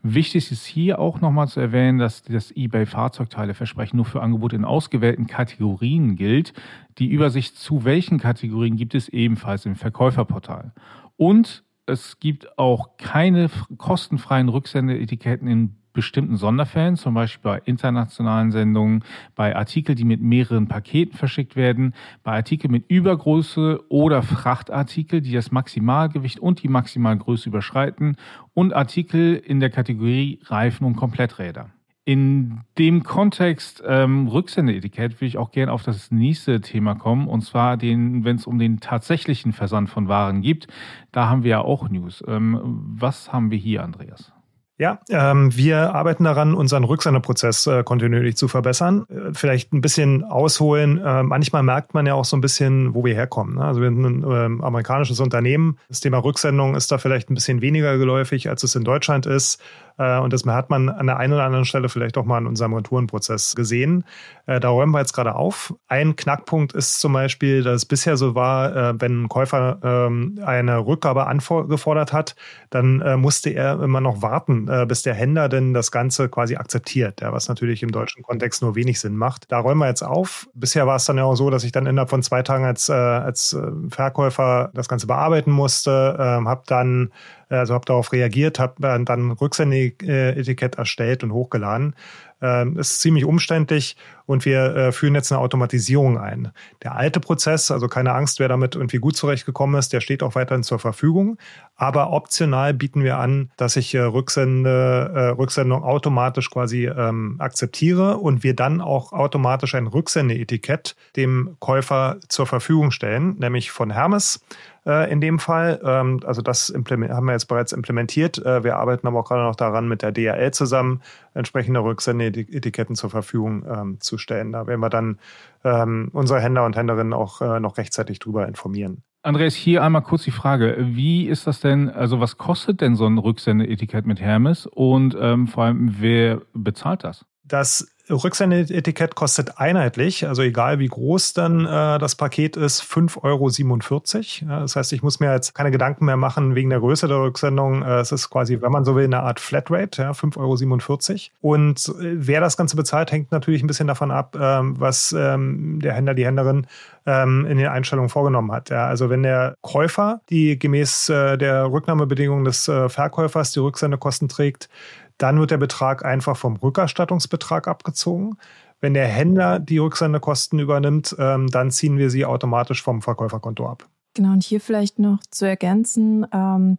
Wichtig 0.01 0.53
ist 0.53 0.65
hier 0.65 0.99
auch 0.99 1.19
nochmal 1.19 1.49
zu 1.49 1.59
erwähnen, 1.59 1.97
dass 1.97 2.23
das 2.23 2.55
eBay 2.55 2.85
Fahrzeugteileversprechen 2.85 3.97
nur 3.97 4.05
für 4.05 4.21
Angebote 4.21 4.55
in 4.55 4.63
ausgewählten 4.63 5.27
Kategorien 5.27 6.15
gilt. 6.15 6.53
Die 6.97 7.07
Übersicht 7.07 7.57
zu 7.57 7.83
welchen 7.83 8.19
Kategorien 8.19 8.77
gibt 8.77 8.95
es 8.95 9.09
ebenfalls 9.09 9.65
im 9.65 9.75
Verkäuferportal. 9.75 10.71
Und 11.17 11.65
es 11.85 12.21
gibt 12.21 12.57
auch 12.57 12.95
keine 12.95 13.49
kostenfreien 13.77 14.47
Rücksendeetiketten 14.47 15.49
in 15.49 15.75
bestimmten 15.97 16.37
Sonderfällen, 16.37 16.95
zum 16.95 17.15
Beispiel 17.15 17.41
bei 17.41 17.61
internationalen 17.65 18.51
Sendungen, 18.51 19.03
bei 19.33 19.55
Artikeln, 19.55 19.95
die 19.95 20.05
mit 20.05 20.21
mehreren 20.21 20.67
Paketen 20.67 21.17
verschickt 21.17 21.55
werden, 21.55 21.95
bei 22.21 22.33
Artikeln 22.33 22.71
mit 22.71 22.85
Übergröße 22.87 23.83
oder 23.89 24.21
Frachtartikel, 24.21 25.21
die 25.21 25.33
das 25.33 25.51
Maximalgewicht 25.51 26.39
und 26.39 26.61
die 26.61 26.67
Maximalgröße 26.67 27.49
überschreiten 27.49 28.15
und 28.53 28.73
Artikel 28.73 29.33
in 29.35 29.59
der 29.59 29.71
Kategorie 29.71 30.39
Reifen 30.45 30.85
und 30.85 30.95
Kompletträder. 30.95 31.71
In 32.05 32.61
dem 32.77 33.01
Kontext 33.01 33.83
ähm, 33.85 34.27
Rücksendeetikett 34.27 35.19
will 35.19 35.27
ich 35.27 35.39
auch 35.39 35.49
gerne 35.49 35.71
auf 35.71 35.81
das 35.81 36.11
nächste 36.11 36.61
Thema 36.61 36.93
kommen, 36.93 37.27
und 37.27 37.41
zwar 37.41 37.75
den, 37.75 38.23
wenn 38.23 38.35
es 38.35 38.45
um 38.45 38.59
den 38.59 38.79
tatsächlichen 38.79 39.51
Versand 39.51 39.89
von 39.89 40.07
Waren 40.07 40.41
geht. 40.41 40.67
Da 41.11 41.27
haben 41.27 41.43
wir 41.43 41.49
ja 41.49 41.61
auch 41.61 41.89
News. 41.89 42.23
Ähm, 42.27 42.59
was 42.61 43.33
haben 43.33 43.49
wir 43.49 43.57
hier, 43.57 43.83
Andreas? 43.83 44.31
Ja, 44.79 44.99
ähm, 45.09 45.55
wir 45.55 45.95
arbeiten 45.95 46.23
daran, 46.23 46.53
unseren 46.53 46.83
Rücksendeprozess 46.83 47.65
äh, 47.65 47.83
kontinuierlich 47.83 48.37
zu 48.37 48.47
verbessern. 48.47 49.07
Äh, 49.09 49.33
vielleicht 49.33 49.73
ein 49.73 49.81
bisschen 49.81 50.23
ausholen. 50.23 50.99
Äh, 51.03 51.23
manchmal 51.23 51.63
merkt 51.63 51.95
man 51.95 52.05
ja 52.05 52.13
auch 52.13 52.25
so 52.25 52.37
ein 52.37 52.41
bisschen, 52.41 52.93
wo 52.93 53.03
wir 53.03 53.15
herkommen. 53.15 53.55
Ne? 53.55 53.65
Also 53.65 53.81
wir 53.81 53.89
sind 53.89 54.03
ein 54.03 54.23
äh, 54.23 54.63
amerikanisches 54.63 55.19
Unternehmen. 55.19 55.79
Das 55.89 55.99
Thema 55.99 56.19
Rücksendung 56.19 56.75
ist 56.75 56.91
da 56.91 56.99
vielleicht 56.99 57.31
ein 57.31 57.33
bisschen 57.33 57.61
weniger 57.61 57.97
geläufig, 57.97 58.49
als 58.49 58.61
es 58.61 58.75
in 58.75 58.83
Deutschland 58.83 59.25
ist. 59.25 59.59
Äh, 59.97 60.19
und 60.19 60.33
das 60.33 60.45
hat 60.45 60.69
man 60.69 60.89
an 60.89 61.07
der 61.07 61.17
einen 61.17 61.33
oder 61.33 61.43
anderen 61.43 61.65
Stelle 61.65 61.89
vielleicht 61.89 62.17
auch 62.17 62.25
mal 62.25 62.37
in 62.37 62.47
unserem 62.47 62.73
Retourenprozess 62.73 63.55
gesehen. 63.55 64.03
Äh, 64.45 64.59
da 64.59 64.69
räumen 64.69 64.91
wir 64.91 64.99
jetzt 64.99 65.13
gerade 65.13 65.35
auf. 65.35 65.73
Ein 65.87 66.15
Knackpunkt 66.15 66.73
ist 66.73 66.99
zum 66.99 67.13
Beispiel, 67.13 67.63
dass 67.63 67.75
es 67.75 67.85
bisher 67.85 68.17
so 68.17 68.35
war, 68.35 68.75
äh, 68.75 68.93
wenn 68.99 69.23
ein 69.23 69.29
Käufer 69.29 69.79
ähm, 69.83 70.39
eine 70.45 70.85
Rückgabe 70.85 71.27
angefordert 71.27 72.13
hat, 72.13 72.35
dann 72.69 73.21
musste 73.21 73.49
er 73.49 73.81
immer 73.81 74.01
noch 74.01 74.21
warten, 74.21 74.69
bis 74.87 75.01
der 75.03 75.13
Händler 75.13 75.49
denn 75.49 75.73
das 75.73 75.91
Ganze 75.91 76.29
quasi 76.29 76.55
akzeptiert, 76.57 77.21
was 77.21 77.47
natürlich 77.47 77.81
im 77.83 77.91
deutschen 77.91 78.23
Kontext 78.23 78.61
nur 78.61 78.75
wenig 78.75 78.99
Sinn 78.99 79.15
macht. 79.15 79.51
Da 79.51 79.59
räumen 79.59 79.79
wir 79.79 79.87
jetzt 79.87 80.03
auf. 80.03 80.47
Bisher 80.53 80.85
war 80.85 80.97
es 80.97 81.05
dann 81.05 81.17
ja 81.17 81.23
auch 81.23 81.35
so, 81.35 81.49
dass 81.49 81.63
ich 81.63 81.71
dann 81.71 81.85
innerhalb 81.85 82.09
von 82.09 82.23
zwei 82.23 82.43
Tagen 82.43 82.65
als, 82.65 82.89
als 82.89 83.57
Verkäufer 83.89 84.71
das 84.73 84.89
Ganze 84.89 85.07
bearbeiten 85.07 85.51
musste, 85.51 86.17
ähm, 86.19 86.47
habe 86.47 86.63
dann 86.67 87.11
also 87.49 87.73
habe 87.73 87.85
darauf 87.85 88.11
reagiert, 88.11 88.59
habe 88.59 89.03
dann 89.05 89.31
Rücksendeetikett 89.31 90.75
erstellt 90.75 91.23
und 91.23 91.31
hochgeladen. 91.31 91.95
Ähm, 92.39 92.77
ist 92.77 93.01
ziemlich 93.01 93.25
umständlich 93.25 93.97
und 94.27 94.45
wir 94.45 94.75
äh, 94.75 94.91
führen 94.91 95.15
jetzt 95.15 95.31
eine 95.31 95.41
Automatisierung 95.41 96.19
ein. 96.19 96.51
Der 96.83 96.95
alte 96.95 97.19
Prozess, 97.19 97.71
also 97.71 97.87
keine 97.87 98.13
Angst, 98.13 98.39
wer 98.39 98.47
damit 98.47 98.75
irgendwie 98.75 98.97
gut 98.99 99.15
zurechtgekommen 99.15 99.79
ist, 99.79 99.91
der 99.93 100.01
steht 100.01 100.21
auch 100.21 100.35
weiterhin 100.35 100.61
zur 100.61 100.77
Verfügung. 100.77 101.37
Aber 101.75 102.11
optional 102.11 102.73
bieten 102.73 103.03
wir 103.03 103.17
an, 103.17 103.49
dass 103.57 103.75
ich 103.75 103.95
äh, 103.95 104.01
Rücksende, 104.01 105.11
äh, 105.15 105.19
Rücksendung 105.29 105.83
automatisch 105.83 106.51
quasi 106.51 106.85
ähm, 106.85 107.37
akzeptiere 107.39 108.17
und 108.17 108.43
wir 108.43 108.55
dann 108.55 108.81
auch 108.81 109.13
automatisch 109.13 109.73
ein 109.73 109.87
Rücksendeetikett 109.87 110.95
dem 111.15 111.55
Käufer 111.59 112.17
zur 112.27 112.45
Verfügung 112.45 112.91
stellen, 112.91 113.37
nämlich 113.39 113.71
von 113.71 113.89
Hermes 113.89 114.41
äh, 114.87 115.11
in 115.11 115.21
dem 115.21 115.37
Fall. 115.37 115.79
Ähm, 115.83 116.21
also 116.25 116.41
das 116.41 116.73
haben 116.73 117.25
wir 117.25 117.33
jetzt 117.33 117.47
bereits 117.47 117.73
implementiert. 117.73 118.43
Äh, 118.43 118.63
wir 118.63 118.77
arbeiten 118.77 119.05
aber 119.05 119.19
auch 119.19 119.25
gerade 119.27 119.43
noch 119.43 119.55
daran, 119.55 119.87
mit 119.87 120.01
der 120.01 120.11
DHL 120.11 120.51
zusammen 120.51 121.01
entsprechende 121.37 121.81
Rücksendeetiketten 121.81 122.95
zur 122.95 123.09
Verfügung 123.09 123.65
ähm, 123.67 123.97
zu 124.01 124.17
stellen. 124.17 124.51
Da 124.51 124.67
werden 124.67 124.81
wir 124.81 124.89
dann 124.89 125.19
ähm, 125.63 126.09
unsere 126.13 126.41
Händler 126.41 126.65
und 126.65 126.75
Händlerinnen 126.75 127.13
auch 127.13 127.41
äh, 127.41 127.59
noch 127.59 127.77
rechtzeitig 127.77 128.19
drüber 128.19 128.47
informieren. 128.47 129.03
Andreas, 129.23 129.55
hier 129.55 129.83
einmal 129.83 130.03
kurz 130.03 130.23
die 130.23 130.31
Frage. 130.31 130.77
Wie 130.79 131.27
ist 131.27 131.47
das 131.47 131.59
denn, 131.59 131.89
also 131.89 132.19
was 132.19 132.37
kostet 132.37 132.81
denn 132.81 132.95
so 132.95 133.05
ein 133.05 133.17
Rücksendeetikett 133.17 134.05
mit 134.05 134.21
Hermes 134.21 134.65
und 134.65 135.17
ähm, 135.19 135.47
vor 135.47 135.65
allem, 135.65 135.95
wer 135.99 136.41
bezahlt 136.53 137.03
das? 137.03 137.25
Das 137.43 137.87
Rücksendeetikett 138.09 139.15
kostet 139.15 139.57
einheitlich, 139.57 140.27
also 140.27 140.41
egal 140.41 140.79
wie 140.79 140.87
groß 140.87 141.33
dann 141.33 141.65
äh, 141.65 141.99
das 141.99 142.15
Paket 142.15 142.55
ist, 142.55 142.81
5,47 142.81 144.43
Euro. 144.43 144.51
Ja, 144.51 144.59
das 144.61 144.75
heißt, 144.75 144.93
ich 144.93 145.03
muss 145.03 145.19
mir 145.19 145.33
jetzt 145.33 145.53
keine 145.53 145.71
Gedanken 145.71 146.05
mehr 146.05 146.17
machen 146.17 146.55
wegen 146.55 146.69
der 146.69 146.79
Größe 146.79 147.07
der 147.07 147.17
Rücksendung. 147.17 147.83
Äh, 147.83 147.99
es 147.99 148.11
ist 148.11 148.29
quasi, 148.29 148.61
wenn 148.61 148.71
man 148.71 148.85
so 148.85 148.95
will, 148.95 149.05
eine 149.05 149.21
Art 149.23 149.39
Flatrate, 149.39 150.01
ja, 150.01 150.11
5,47 150.11 151.29
Euro. 151.41 151.55
Und 151.55 151.87
äh, 151.89 152.27
wer 152.27 152.39
das 152.39 152.57
Ganze 152.57 152.75
bezahlt, 152.75 153.11
hängt 153.11 153.31
natürlich 153.31 153.63
ein 153.63 153.67
bisschen 153.67 153.87
davon 153.87 154.11
ab, 154.11 154.37
ähm, 154.39 154.75
was 154.79 155.13
ähm, 155.17 155.79
der 155.81 155.93
Händler, 155.93 156.13
die 156.13 156.25
Händlerin 156.25 156.67
ähm, 157.05 157.45
in 157.45 157.57
den 157.57 157.67
Einstellungen 157.67 158.09
vorgenommen 158.09 158.51
hat. 158.51 158.69
Ja, 158.69 158.87
also 158.87 159.09
wenn 159.09 159.23
der 159.23 159.55
Käufer, 159.61 160.21
die 160.29 160.59
gemäß 160.59 161.09
äh, 161.09 161.37
der 161.37 161.71
Rücknahmebedingungen 161.71 162.45
des 162.45 162.67
äh, 162.67 162.89
Verkäufers 162.89 163.53
die 163.53 163.59
Rücksendekosten 163.59 164.27
trägt, 164.27 164.69
dann 165.17 165.39
wird 165.39 165.51
der 165.51 165.57
Betrag 165.57 166.05
einfach 166.05 166.37
vom 166.37 166.55
Rückerstattungsbetrag 166.55 167.67
abgezogen. 167.67 168.37
Wenn 168.79 168.93
der 168.93 169.07
Händler 169.07 169.59
die 169.59 169.79
Rücksendekosten 169.79 170.59
übernimmt, 170.59 171.15
ähm, 171.17 171.47
dann 171.47 171.71
ziehen 171.71 171.97
wir 171.97 172.09
sie 172.09 172.25
automatisch 172.25 172.83
vom 172.83 173.01
Verkäuferkonto 173.01 173.67
ab. 173.67 173.87
Genau, 174.13 174.33
und 174.33 174.43
hier 174.43 174.61
vielleicht 174.61 174.99
noch 174.99 175.19
zu 175.31 175.45
ergänzen, 175.45 176.25
ähm, 176.31 176.77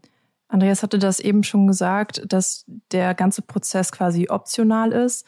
Andreas 0.49 0.83
hatte 0.83 0.99
das 0.99 1.21
eben 1.21 1.43
schon 1.43 1.67
gesagt, 1.67 2.23
dass 2.27 2.65
der 2.91 3.15
ganze 3.15 3.43
Prozess 3.43 3.93
quasi 3.93 4.29
optional 4.31 4.93
ist. 4.93 5.27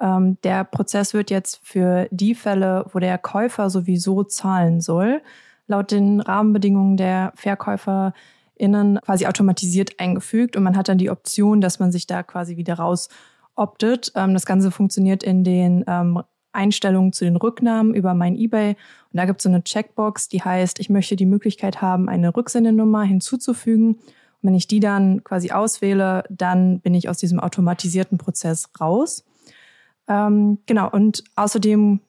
Ähm, 0.00 0.38
der 0.44 0.64
Prozess 0.64 1.12
wird 1.12 1.30
jetzt 1.30 1.60
für 1.62 2.08
die 2.10 2.34
Fälle, 2.34 2.86
wo 2.92 3.00
der 3.00 3.18
Käufer 3.18 3.68
sowieso 3.68 4.22
zahlen 4.22 4.80
soll, 4.80 5.22
laut 5.66 5.90
den 5.90 6.20
Rahmenbedingungen 6.20 6.96
der 6.96 7.32
Verkäufer 7.34 8.14
innen 8.60 9.00
quasi 9.00 9.26
automatisiert 9.26 9.98
eingefügt 9.98 10.56
und 10.56 10.62
man 10.62 10.76
hat 10.76 10.88
dann 10.88 10.98
die 10.98 11.10
Option, 11.10 11.60
dass 11.60 11.78
man 11.78 11.90
sich 11.90 12.06
da 12.06 12.22
quasi 12.22 12.56
wieder 12.56 12.74
raus 12.74 13.08
optet. 13.54 14.12
Ähm, 14.14 14.34
das 14.34 14.46
Ganze 14.46 14.70
funktioniert 14.70 15.22
in 15.22 15.44
den 15.44 15.84
ähm, 15.86 16.22
Einstellungen 16.52 17.12
zu 17.12 17.24
den 17.24 17.36
Rücknahmen 17.36 17.94
über 17.94 18.14
mein 18.14 18.36
eBay. 18.36 18.70
Und 18.70 19.16
da 19.16 19.24
gibt 19.24 19.40
es 19.40 19.44
so 19.44 19.48
eine 19.48 19.62
Checkbox, 19.62 20.28
die 20.28 20.42
heißt, 20.42 20.80
ich 20.80 20.90
möchte 20.90 21.16
die 21.16 21.26
Möglichkeit 21.26 21.80
haben, 21.80 22.08
eine 22.08 22.34
Rücksendenummer 22.34 23.02
hinzuzufügen. 23.02 23.94
Und 23.94 24.02
wenn 24.42 24.54
ich 24.54 24.66
die 24.66 24.80
dann 24.80 25.22
quasi 25.24 25.52
auswähle, 25.52 26.24
dann 26.28 26.80
bin 26.80 26.94
ich 26.94 27.08
aus 27.08 27.18
diesem 27.18 27.40
automatisierten 27.40 28.18
Prozess 28.18 28.68
raus. 28.80 29.24
Ähm, 30.08 30.58
genau, 30.66 30.90
und 30.90 31.22
außerdem 31.36 32.00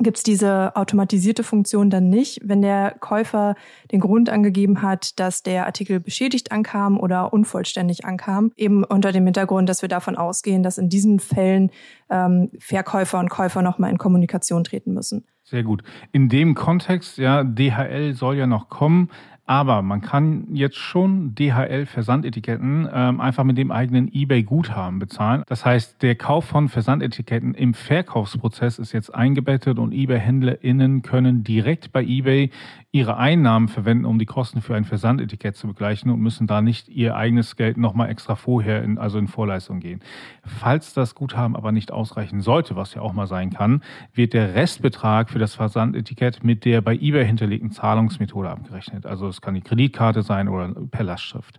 gibt 0.00 0.16
es 0.16 0.22
diese 0.22 0.74
automatisierte 0.74 1.44
Funktion 1.44 1.88
dann 1.88 2.08
nicht, 2.08 2.40
wenn 2.42 2.62
der 2.62 2.96
Käufer 2.98 3.54
den 3.92 4.00
Grund 4.00 4.28
angegeben 4.28 4.82
hat, 4.82 5.18
dass 5.20 5.42
der 5.42 5.66
Artikel 5.66 6.00
beschädigt 6.00 6.50
ankam 6.50 6.98
oder 6.98 7.32
unvollständig 7.32 8.04
ankam. 8.04 8.50
Eben 8.56 8.82
unter 8.84 9.12
dem 9.12 9.24
Hintergrund, 9.24 9.68
dass 9.68 9.82
wir 9.82 9.88
davon 9.88 10.16
ausgehen, 10.16 10.62
dass 10.62 10.78
in 10.78 10.88
diesen 10.88 11.20
Fällen 11.20 11.70
ähm, 12.10 12.50
Verkäufer 12.58 13.20
und 13.20 13.30
Käufer 13.30 13.62
nochmal 13.62 13.90
in 13.90 13.98
Kommunikation 13.98 14.64
treten 14.64 14.94
müssen. 14.94 15.24
Sehr 15.44 15.62
gut. 15.62 15.82
In 16.10 16.28
dem 16.28 16.54
Kontext, 16.54 17.18
ja, 17.18 17.44
DHL 17.44 18.14
soll 18.14 18.36
ja 18.36 18.46
noch 18.46 18.70
kommen. 18.70 19.10
Aber 19.46 19.82
man 19.82 20.00
kann 20.00 20.46
jetzt 20.54 20.76
schon 20.76 21.34
DHL-Versandetiketten 21.34 22.88
ähm, 22.90 23.20
einfach 23.20 23.44
mit 23.44 23.58
dem 23.58 23.70
eigenen 23.70 24.10
eBay-Guthaben 24.12 24.98
bezahlen. 24.98 25.42
Das 25.46 25.66
heißt, 25.66 26.02
der 26.02 26.14
Kauf 26.14 26.46
von 26.46 26.70
Versandetiketten 26.70 27.52
im 27.54 27.74
Verkaufsprozess 27.74 28.78
ist 28.78 28.92
jetzt 28.92 29.14
eingebettet 29.14 29.78
und 29.78 29.92
eBay-HändlerInnen 29.92 31.02
können 31.02 31.44
direkt 31.44 31.92
bei 31.92 32.02
eBay 32.02 32.50
ihre 32.94 33.16
Einnahmen 33.16 33.66
verwenden, 33.66 34.04
um 34.04 34.20
die 34.20 34.24
Kosten 34.24 34.62
für 34.62 34.76
ein 34.76 34.84
Versandetikett 34.84 35.56
zu 35.56 35.66
begleichen 35.66 36.12
und 36.12 36.20
müssen 36.20 36.46
da 36.46 36.62
nicht 36.62 36.88
ihr 36.88 37.16
eigenes 37.16 37.56
Geld 37.56 37.76
nochmal 37.76 38.08
extra 38.08 38.36
vorher, 38.36 38.84
in, 38.84 38.98
also 38.98 39.18
in 39.18 39.26
Vorleistung 39.26 39.80
gehen. 39.80 39.98
Falls 40.44 40.94
das 40.94 41.16
Guthaben 41.16 41.56
aber 41.56 41.72
nicht 41.72 41.90
ausreichen 41.90 42.40
sollte, 42.40 42.76
was 42.76 42.94
ja 42.94 43.02
auch 43.02 43.12
mal 43.12 43.26
sein 43.26 43.50
kann, 43.50 43.82
wird 44.12 44.32
der 44.32 44.54
Restbetrag 44.54 45.28
für 45.28 45.40
das 45.40 45.56
Versandetikett 45.56 46.44
mit 46.44 46.64
der 46.64 46.82
bei 46.82 46.94
eBay 46.94 47.26
hinterlegten 47.26 47.72
Zahlungsmethode 47.72 48.48
abgerechnet. 48.48 49.06
Also 49.06 49.26
es 49.26 49.40
kann 49.40 49.54
die 49.54 49.62
Kreditkarte 49.62 50.22
sein 50.22 50.46
oder 50.46 50.68
per 50.92 51.02
Lastschrift. 51.02 51.58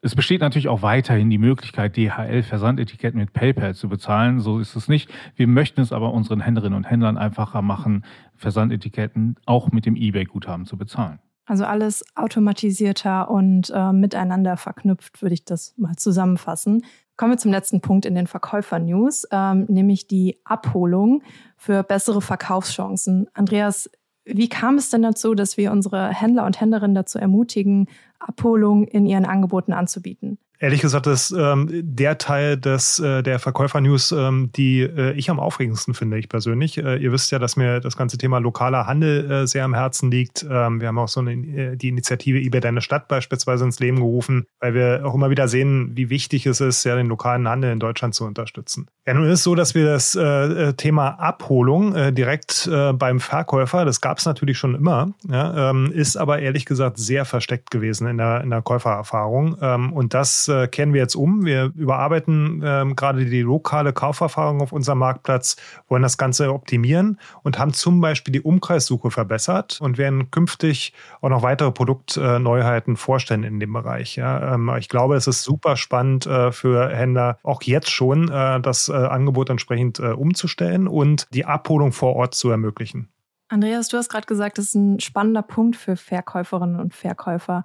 Es 0.00 0.14
besteht 0.14 0.42
natürlich 0.42 0.68
auch 0.68 0.82
weiterhin 0.82 1.28
die 1.28 1.38
Möglichkeit, 1.38 1.96
DHL-Versandetiketten 1.96 3.18
mit 3.18 3.32
PayPal 3.32 3.74
zu 3.74 3.88
bezahlen. 3.88 4.38
So 4.38 4.60
ist 4.60 4.76
es 4.76 4.86
nicht. 4.86 5.10
Wir 5.34 5.48
möchten 5.48 5.80
es 5.80 5.92
aber 5.92 6.12
unseren 6.12 6.40
Händlerinnen 6.40 6.76
und 6.76 6.84
Händlern 6.84 7.18
einfacher 7.18 7.62
machen, 7.62 8.04
Versandetiketten 8.38 9.36
auch 9.46 9.70
mit 9.70 9.86
dem 9.86 9.96
eBay-Guthaben 9.96 10.64
zu 10.64 10.76
bezahlen. 10.76 11.18
Also 11.46 11.64
alles 11.64 12.04
automatisierter 12.14 13.30
und 13.30 13.70
äh, 13.74 13.92
miteinander 13.92 14.56
verknüpft, 14.58 15.22
würde 15.22 15.34
ich 15.34 15.44
das 15.44 15.74
mal 15.78 15.96
zusammenfassen. 15.96 16.84
Kommen 17.16 17.32
wir 17.32 17.38
zum 17.38 17.50
letzten 17.50 17.80
Punkt 17.80 18.04
in 18.04 18.14
den 18.14 18.26
Verkäufer-News, 18.26 19.28
ähm, 19.32 19.64
nämlich 19.68 20.06
die 20.06 20.36
Abholung 20.44 21.22
für 21.56 21.82
bessere 21.82 22.20
Verkaufschancen. 22.20 23.28
Andreas, 23.32 23.90
wie 24.26 24.50
kam 24.50 24.76
es 24.76 24.90
denn 24.90 25.00
dazu, 25.00 25.34
dass 25.34 25.56
wir 25.56 25.72
unsere 25.72 26.10
Händler 26.10 26.44
und 26.44 26.60
Händlerinnen 26.60 26.94
dazu 26.94 27.18
ermutigen, 27.18 27.88
Abholung 28.18 28.86
in 28.86 29.06
ihren 29.06 29.24
Angeboten 29.24 29.72
anzubieten? 29.72 30.38
Ehrlich 30.60 30.80
gesagt, 30.80 31.06
das 31.06 31.30
ist 31.30 31.38
ähm, 31.38 31.68
der 31.70 32.18
Teil 32.18 32.56
des 32.56 32.98
äh, 32.98 33.22
der 33.22 33.38
Verkäufer-News, 33.38 34.10
ähm, 34.10 34.50
die 34.56 34.80
äh, 34.80 35.12
ich 35.12 35.30
am 35.30 35.38
aufregendsten 35.38 35.94
finde, 35.94 36.18
ich 36.18 36.28
persönlich. 36.28 36.78
Äh, 36.78 36.96
ihr 36.96 37.12
wisst 37.12 37.30
ja, 37.30 37.38
dass 37.38 37.56
mir 37.56 37.78
das 37.78 37.96
ganze 37.96 38.18
Thema 38.18 38.38
lokaler 38.38 38.88
Handel 38.88 39.30
äh, 39.30 39.46
sehr 39.46 39.64
am 39.64 39.72
Herzen 39.72 40.10
liegt. 40.10 40.44
Ähm, 40.50 40.80
wir 40.80 40.88
haben 40.88 40.98
auch 40.98 41.08
so 41.08 41.20
eine, 41.20 41.34
äh, 41.34 41.76
die 41.76 41.88
Initiative 41.88 42.38
eBay 42.40 42.60
Deine 42.60 42.80
Stadt 42.80 43.06
beispielsweise 43.06 43.64
ins 43.64 43.78
Leben 43.78 43.98
gerufen, 43.98 44.46
weil 44.58 44.74
wir 44.74 45.02
auch 45.04 45.14
immer 45.14 45.30
wieder 45.30 45.46
sehen, 45.46 45.92
wie 45.94 46.10
wichtig 46.10 46.44
es 46.44 46.60
ist, 46.60 46.82
ja 46.82 46.96
den 46.96 47.06
lokalen 47.06 47.46
Handel 47.46 47.70
in 47.70 47.78
Deutschland 47.78 48.16
zu 48.16 48.24
unterstützen. 48.24 48.88
Ja, 49.06 49.14
nun 49.14 49.26
ist 49.26 49.38
es 49.38 49.44
so, 49.44 49.54
dass 49.54 49.76
wir 49.76 49.86
das 49.86 50.16
äh, 50.16 50.22
äh 50.22 50.72
Thema 50.72 51.10
Abholung 51.20 51.94
äh, 51.94 52.12
direkt 52.12 52.66
äh, 52.66 52.92
beim 52.92 53.20
Verkäufer, 53.20 53.84
das 53.84 54.00
gab 54.00 54.18
es 54.18 54.26
natürlich 54.26 54.58
schon 54.58 54.74
immer, 54.74 55.12
ja, 55.30 55.70
ähm, 55.70 55.92
ist 55.92 56.16
aber 56.16 56.40
ehrlich 56.40 56.66
gesagt 56.66 56.98
sehr 56.98 57.24
versteckt 57.24 57.70
gewesen 57.70 58.08
in 58.08 58.18
der, 58.18 58.40
in 58.40 58.50
der 58.50 58.62
Käufererfahrung. 58.62 59.56
Ähm, 59.60 59.92
und 59.92 60.14
das 60.14 60.47
äh, 60.48 60.68
kehren 60.68 60.92
wir 60.92 61.00
jetzt 61.00 61.14
um. 61.14 61.44
Wir 61.44 61.72
überarbeiten 61.74 62.62
ähm, 62.64 62.96
gerade 62.96 63.24
die 63.24 63.42
lokale 63.42 63.92
Kauferfahrung 63.92 64.60
auf 64.60 64.72
unserem 64.72 64.98
Marktplatz, 64.98 65.56
wollen 65.88 66.02
das 66.02 66.18
Ganze 66.18 66.52
optimieren 66.52 67.18
und 67.42 67.58
haben 67.58 67.72
zum 67.72 68.00
Beispiel 68.00 68.32
die 68.32 68.40
Umkreissuche 68.40 69.10
verbessert 69.10 69.78
und 69.80 69.98
werden 69.98 70.30
künftig 70.30 70.92
auch 71.20 71.28
noch 71.28 71.42
weitere 71.42 71.72
Produktneuheiten 71.72 72.96
vorstellen 72.96 73.44
in 73.44 73.60
dem 73.60 73.72
Bereich. 73.72 74.16
Ja. 74.16 74.54
Ähm, 74.54 74.70
ich 74.78 74.88
glaube, 74.88 75.16
es 75.16 75.26
ist 75.26 75.42
super 75.42 75.76
spannend 75.76 76.26
äh, 76.26 76.52
für 76.52 76.88
Händler, 76.88 77.38
auch 77.42 77.62
jetzt 77.62 77.90
schon 77.90 78.28
äh, 78.30 78.60
das 78.60 78.88
äh, 78.88 78.92
Angebot 78.92 79.50
entsprechend 79.50 79.98
äh, 79.98 80.08
umzustellen 80.08 80.88
und 80.88 81.26
die 81.32 81.44
Abholung 81.44 81.92
vor 81.92 82.16
Ort 82.16 82.34
zu 82.34 82.50
ermöglichen. 82.50 83.08
Andreas, 83.48 83.88
du 83.88 83.96
hast 83.96 84.10
gerade 84.10 84.26
gesagt, 84.26 84.58
das 84.58 84.66
ist 84.66 84.74
ein 84.74 85.00
spannender 85.00 85.42
Punkt 85.42 85.76
für 85.76 85.96
Verkäuferinnen 85.96 86.78
und 86.78 86.94
Verkäufer. 86.94 87.64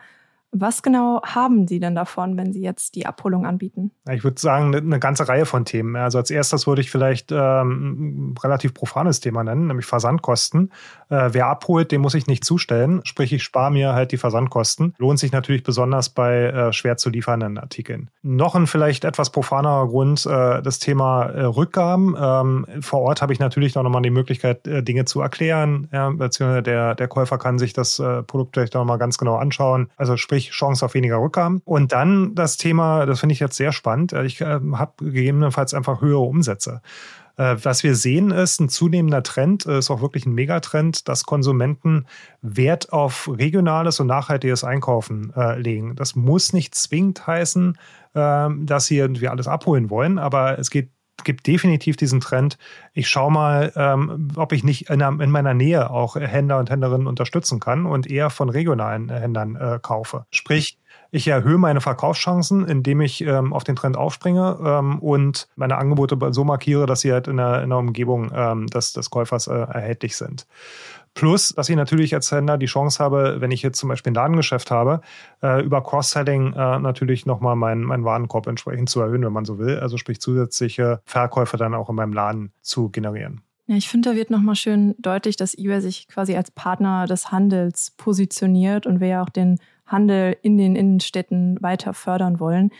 Was 0.55 0.83
genau 0.83 1.21
haben 1.23 1.67
Sie 1.67 1.79
denn 1.79 1.95
davon, 1.95 2.37
wenn 2.37 2.53
Sie 2.53 2.61
jetzt 2.61 2.93
die 2.93 3.07
Abholung 3.07 3.45
anbieten? 3.45 3.91
Ich 4.11 4.23
würde 4.23 4.39
sagen, 4.39 4.75
eine 4.75 4.99
ganze 4.99 5.27
Reihe 5.27 5.45
von 5.45 5.65
Themen. 5.65 5.95
Also 5.95 6.19
als 6.19 6.29
erstes 6.29 6.67
würde 6.67 6.81
ich 6.81 6.91
vielleicht 6.91 7.31
ähm, 7.31 8.33
ein 8.33 8.37
relativ 8.37 8.75
profanes 8.75 9.19
Thema 9.19 9.43
nennen, 9.43 9.65
nämlich 9.65 9.87
Versandkosten. 9.87 10.71
Äh, 11.09 11.29
wer 11.31 11.47
abholt, 11.47 11.91
dem 11.91 12.01
muss 12.01 12.13
ich 12.13 12.27
nicht 12.27 12.45
zustellen. 12.45 13.01
Sprich, 13.03 13.33
ich 13.33 13.43
spare 13.43 13.71
mir 13.71 13.93
halt 13.93 14.11
die 14.11 14.17
Versandkosten. 14.17 14.93
Lohnt 14.99 15.17
sich 15.17 15.31
natürlich 15.31 15.63
besonders 15.63 16.09
bei 16.09 16.43
äh, 16.43 16.71
schwer 16.71 16.97
zu 16.97 17.09
liefernden 17.09 17.57
Artikeln. 17.57 18.11
Noch 18.21 18.53
ein 18.53 18.67
vielleicht 18.67 19.05
etwas 19.05 19.31
profanerer 19.31 19.87
Grund, 19.87 20.23
äh, 20.27 20.61
das 20.61 20.77
Thema 20.77 21.23
äh, 21.23 21.45
Rückgaben. 21.45 22.15
Ähm, 22.19 22.67
vor 22.81 23.01
Ort 23.01 23.23
habe 23.23 23.33
ich 23.33 23.39
natürlich 23.39 23.75
auch 23.75 23.83
nochmal 23.83 24.03
die 24.03 24.11
Möglichkeit, 24.11 24.67
äh, 24.67 24.83
Dinge 24.83 25.05
zu 25.05 25.19
erklären. 25.19 25.87
Ja, 25.91 26.11
beziehungsweise 26.11 26.61
der, 26.61 26.93
der 26.93 27.07
Käufer 27.07 27.39
kann 27.39 27.57
sich 27.57 27.73
das 27.73 27.97
äh, 27.97 28.21
Produkt 28.21 28.55
vielleicht 28.55 28.75
auch 28.75 28.81
nochmal 28.81 28.99
ganz 28.99 29.17
genau 29.17 29.37
anschauen. 29.37 29.89
Also 29.97 30.15
sprich, 30.15 30.42
sprich 30.43 30.57
Chance 30.57 30.85
auf 30.85 30.93
weniger 30.93 31.17
Rückgaben. 31.17 31.61
Und 31.65 31.91
dann 31.91 32.35
das 32.35 32.57
Thema, 32.57 33.05
das 33.05 33.19
finde 33.19 33.33
ich 33.33 33.39
jetzt 33.39 33.57
sehr 33.57 33.71
spannend, 33.71 34.13
ich 34.13 34.41
äh, 34.41 34.59
habe 34.73 34.93
gegebenenfalls 34.99 35.73
einfach 35.73 36.01
höhere 36.01 36.19
Umsätze. 36.19 36.81
Äh, 37.35 37.55
was 37.63 37.83
wir 37.83 37.95
sehen, 37.95 38.31
ist 38.31 38.59
ein 38.59 38.69
zunehmender 38.69 39.23
Trend, 39.23 39.65
äh, 39.65 39.79
ist 39.79 39.89
auch 39.89 40.01
wirklich 40.01 40.25
ein 40.25 40.33
Megatrend, 40.33 41.07
dass 41.07 41.23
Konsumenten 41.23 42.05
Wert 42.41 42.93
auf 42.93 43.29
regionales 43.31 43.99
und 43.99 44.07
nachhaltiges 44.07 44.63
Einkaufen 44.63 45.33
äh, 45.35 45.59
legen. 45.59 45.95
Das 45.95 46.15
muss 46.15 46.53
nicht 46.53 46.75
zwingend 46.75 47.25
heißen, 47.25 47.77
äh, 48.13 48.49
dass 48.59 48.85
sie 48.85 48.97
irgendwie 48.97 49.29
alles 49.29 49.47
abholen 49.47 49.89
wollen, 49.89 50.19
aber 50.19 50.59
es 50.59 50.69
geht 50.69 50.89
gibt 51.23 51.47
definitiv 51.47 51.97
diesen 51.97 52.19
Trend. 52.19 52.57
Ich 52.93 53.09
schaue 53.09 53.31
mal, 53.31 53.71
ähm, 53.75 54.29
ob 54.35 54.51
ich 54.51 54.63
nicht 54.63 54.89
in, 54.89 55.01
in, 55.01 55.31
meiner 55.31 55.53
Nähe 55.53 55.89
auch 55.89 56.15
Händler 56.15 56.59
und 56.59 56.69
Händlerinnen 56.69 57.07
unterstützen 57.07 57.59
kann 57.59 57.85
und 57.85 58.09
eher 58.09 58.29
von 58.29 58.49
regionalen 58.49 59.09
Händlern 59.09 59.55
äh, 59.55 59.79
kaufe. 59.81 60.25
Sprich, 60.31 60.77
ich 61.11 61.27
erhöhe 61.27 61.59
meine 61.59 61.79
Verkaufschancen, 61.79 62.67
indem 62.67 62.99
ich 63.01 63.21
ähm, 63.21 63.53
auf 63.53 63.63
den 63.63 63.75
Trend 63.75 63.97
aufspringe 63.97 64.57
ähm, 64.65 64.97
und 64.97 65.47
meine 65.55 65.77
Angebote 65.77 66.17
so 66.31 66.43
markiere, 66.43 66.87
dass 66.87 67.01
sie 67.01 67.13
halt 67.13 67.27
in 67.27 67.37
der, 67.37 67.61
in 67.61 67.69
der 67.69 67.77
Umgebung 67.77 68.31
ähm, 68.33 68.65
des, 68.65 68.93
des 68.93 69.11
Käufers 69.11 69.45
äh, 69.45 69.53
erhältlich 69.53 70.17
sind. 70.17 70.47
Plus, 71.13 71.49
dass 71.49 71.69
ich 71.69 71.75
natürlich 71.75 72.15
als 72.15 72.31
Händler 72.31 72.57
die 72.57 72.65
Chance 72.65 73.03
habe, 73.03 73.37
wenn 73.39 73.51
ich 73.51 73.61
jetzt 73.61 73.77
zum 73.77 73.89
Beispiel 73.89 74.11
ein 74.11 74.15
Ladengeschäft 74.15 74.71
habe, 74.71 75.01
äh, 75.43 75.63
über 75.63 75.83
Cross-Selling 75.83 76.53
äh, 76.53 76.79
natürlich 76.79 77.25
nochmal 77.25 77.55
meinen 77.55 77.83
mein 77.83 78.03
Warenkorb 78.03 78.47
entsprechend 78.47 78.89
zu 78.89 78.99
erhöhen, 79.01 79.23
wenn 79.23 79.33
man 79.33 79.45
so 79.45 79.59
will. 79.59 79.79
Also 79.79 79.97
sprich 79.97 80.19
zusätzliche 80.19 81.01
Verkäufe 81.05 81.57
dann 81.57 81.75
auch 81.75 81.89
in 81.89 81.95
meinem 81.95 82.13
Laden 82.13 82.51
zu 82.61 82.89
generieren. 82.89 83.41
Ja, 83.67 83.75
ich 83.75 83.87
finde, 83.87 84.09
da 84.09 84.15
wird 84.15 84.29
nochmal 84.29 84.55
schön 84.55 84.95
deutlich, 84.97 85.37
dass 85.37 85.53
eBay 85.53 85.79
sich 85.81 86.07
quasi 86.07 86.35
als 86.35 86.51
Partner 86.51 87.05
des 87.05 87.31
Handels 87.31 87.91
positioniert 87.91 88.85
und 88.85 88.99
wir 88.99 89.07
ja 89.07 89.23
auch 89.23 89.29
den 89.29 89.59
Handel 89.85 90.35
in 90.41 90.57
den 90.57 90.75
Innenstädten 90.75 91.61
weiter 91.61 91.93
fördern 91.93 92.39
wollen. 92.39 92.71